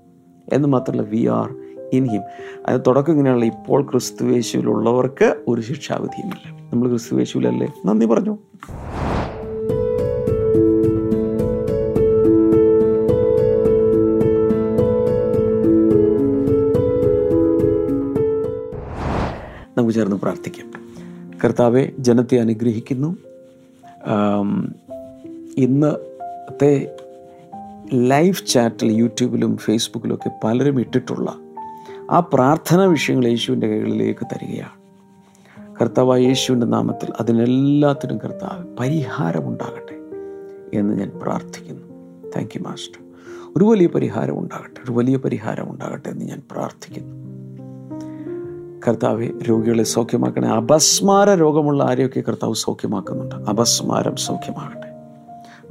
എന്ന് 0.53 0.67
മാത്രമല്ല 0.67 1.01
വി 1.01 1.25
ആർ 1.25 1.55
ഇൻ 1.93 2.09
ഹിം 2.09 2.21
അത് 2.67 2.81
തുടക്കം 2.87 3.11
ഇങ്ങനെയുള്ള 3.11 3.45
ഇപ്പോൾ 3.45 3.83
ക്രിസ്തുവേശുവിലുള്ളവർക്ക് 3.83 5.35
ഒരു 5.47 5.61
ശിക്ഷാവിധിയുമില്ല. 5.61 6.69
നമ്മൾ 6.73 6.89
ക്രിസ്തുവേശുവിലല്ലേ 6.89 7.67
നന്ദി 7.85 8.05
പറഞ്ഞു. 8.05 8.37
ചേർന്ന് 20.15 20.21
പ്രാർത്ഥിക്കാം. 20.21 20.71
കർത്താവെ 21.43 21.91
ജനത്തെ 21.99 22.35
അനുഗ്രഹിക്കുന്നു. 22.39 23.17
ഇന്നത്തെ 25.57 26.95
ലൈവ് 27.93 28.47
ചാറ്റിൽ 28.47 28.91
യൂട്യൂബിലും 28.91 29.57
ഫേസ്ബുക്കിലും 29.57 30.15
ഒക്കെ 30.15 30.31
പലരും 30.43 30.79
ഇട്ടിട്ടുള്ള 30.79 31.35
ആ 32.11 32.19
പ്രാർത്ഥന 32.33 32.85
വിഷയങ്ങൾ 32.85 33.27
യേശുവിന്റെ 33.27 33.67
കൈകളിലേക്ക് 33.67 34.25
തരികയാണ്. 34.25 34.77
കർത്താവ് 35.81 36.19
യേശുവിന്റെ 36.19 36.67
നാമത്തിൽ 36.67 37.09
അതിനെല്ലാത്തിനും 37.19 38.17
കർത്താവ് 38.17 38.77
പരിഹാരമുണ്ടാകട്ടെ 38.77 39.95
എന്ന് 40.79 40.93
ഞാൻ 40.99 41.11
പ്രാർത്ഥിക്കുന്നു. 41.21 41.85
താങ്ക് 42.35 42.51
യു 42.55 42.61
മാസ്റ്റർ 42.61 43.01
ഒരു 43.57 43.63
വലിയ 43.63 43.87
പരിഹാരം 43.87 44.39
ഉണ്ടാകട്ടെ 44.39 44.79
ഒരു 44.85 44.91
വലിയ 44.91 45.17
പരിഹാരം 45.17 45.71
ഉണ്ടാകട്ടെ 45.71 46.09
എന്ന് 46.09 46.25
ഞാൻ 46.25 46.41
പ്രാർത്ഥിക്കുന്നു. 46.51 47.13
കർത്താവെ 48.87 49.27
രോഗികളെ 49.49 49.83
സൗഖ്യമാക്കണേ. 49.83 50.47
അപസ്മാര 50.47 51.29
രോഗമുള്ള 51.29 51.83
ആരെയൊക്കെ 51.83 52.21
കർത്താവ് 52.21 52.53
സൗഖ്യമാക്കുന്നുണ്ട്? 52.53 53.35
അപസ്മാരം 53.35 54.15
സൗഖ്യമാകട്ടെ. 54.15 54.89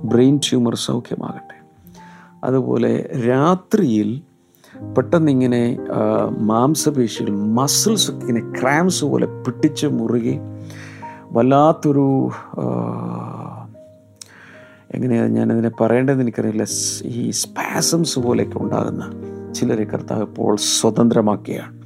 ബ്രെയിൻ 0.05 0.37
ട്യൂമർ 0.37 0.75
സൗഖ്യമാകട്ടെ. 0.75 1.59
അതുപോലെ 2.45 3.23
രാത്രിയിൽ 3.29 4.23
പെട്ടെന്നിങ്ങനെ 4.99 5.79
മാംസപേശികൾ 6.39 7.31
മസിൽസ് 7.31 8.11
ഇങ്ങനെ 8.11 8.61
ക്രാംസ് 8.61 9.05
പോലെ 9.05 9.27
പിടിച്ച് 9.27 9.87
മുറുകി 9.87 10.39
വല്ലാത്തൊരു 11.33 12.31
എങ്ങനെയാണ് 14.95 15.31
ഞാനതിനെ 15.31 15.71
പറയേണ്ടതെന്ന് 15.81 16.25
എനിക്കറിയില്ല. 16.25 16.65
ഈ 17.05 17.31
സ്പാസംസ് 17.31 18.19
പോലെയൊക്കെ 18.19 18.59
ഉണ്ടാകുന്ന 18.59 19.11
ചിലരെ 19.53 19.85
കർത്താവ് 19.85 20.23
ഇപ്പോൾ 20.23 20.57
സ്വതന്ത്രമാക്കുകയാണ്. 20.57 21.84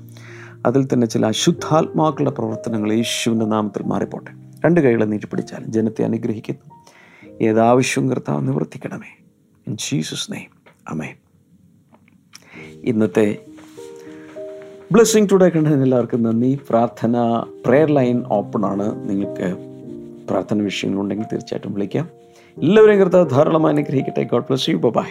അതിൽ 0.68 0.88
തന്നെ 0.92 1.06
ചില 1.06 1.26
അശുദ്ധാത്മാക്കളുടെ 1.26 2.30
പ്രവർത്തനങ്ങൾ 2.30 2.92
യേശുവിന്റെ 2.92 3.46
നാമത്തിൽ 3.46 3.82
മാറിപ്പോട്ടെ. 3.82 4.30
രണ്ട് 4.64 4.80
കൈകളെ 4.80 5.04
നീട്ടിപ്പിടിച്ചാൽ 5.04 5.64
ജനത്തെ 5.64 6.04
അനുഗ്രഹിക്കുന്നു. 6.04 6.84
ഏതാവശ്യവും 7.42 8.10
കർത്താവ് 8.10 8.48
നിവർത്തിക്കണമേ. 8.48 9.24
ഇൻ 9.66 9.76
ജീസസ് 9.76 10.32
നെയ്മ് 10.32 10.56
അമേ 10.88 11.14
ഇന്നത്തെ 12.84 13.38
ബ്ലെസ്സിങ് 14.92 15.28
ടുഡേ 15.32 15.48
കണ്ടതിന് 15.48 15.82
എല്ലാവർക്കും 15.82 16.22
നന്ദി. 16.22 16.58
പ്രാർത്ഥന 16.70 17.44
പ്രെയർ 17.66 17.92
ലൈൻ 17.92 18.24
ഓപ്പൺ 18.26 18.66
ആണ്. 18.66 19.10
നിങ്ങൾക്ക് 19.10 19.56
പ്രാർത്ഥന 20.30 20.62
വിഷയങ്ങളുണ്ടെങ്കിൽ 20.62 21.26
തീർച്ചയായിട്ടും 21.32 21.74
വിളിക്കാം. 21.74 22.08
എല്ലാവരെയും 22.62 23.00
കർത്താവ് 23.00 23.30
ധാരാളമായി 23.30 23.74
അനുഗ്രഹിക്കട്ടെ. 23.74 24.22
God 24.22 24.44
bless 24.44 24.70
you 24.70 24.76
by 24.76 25.08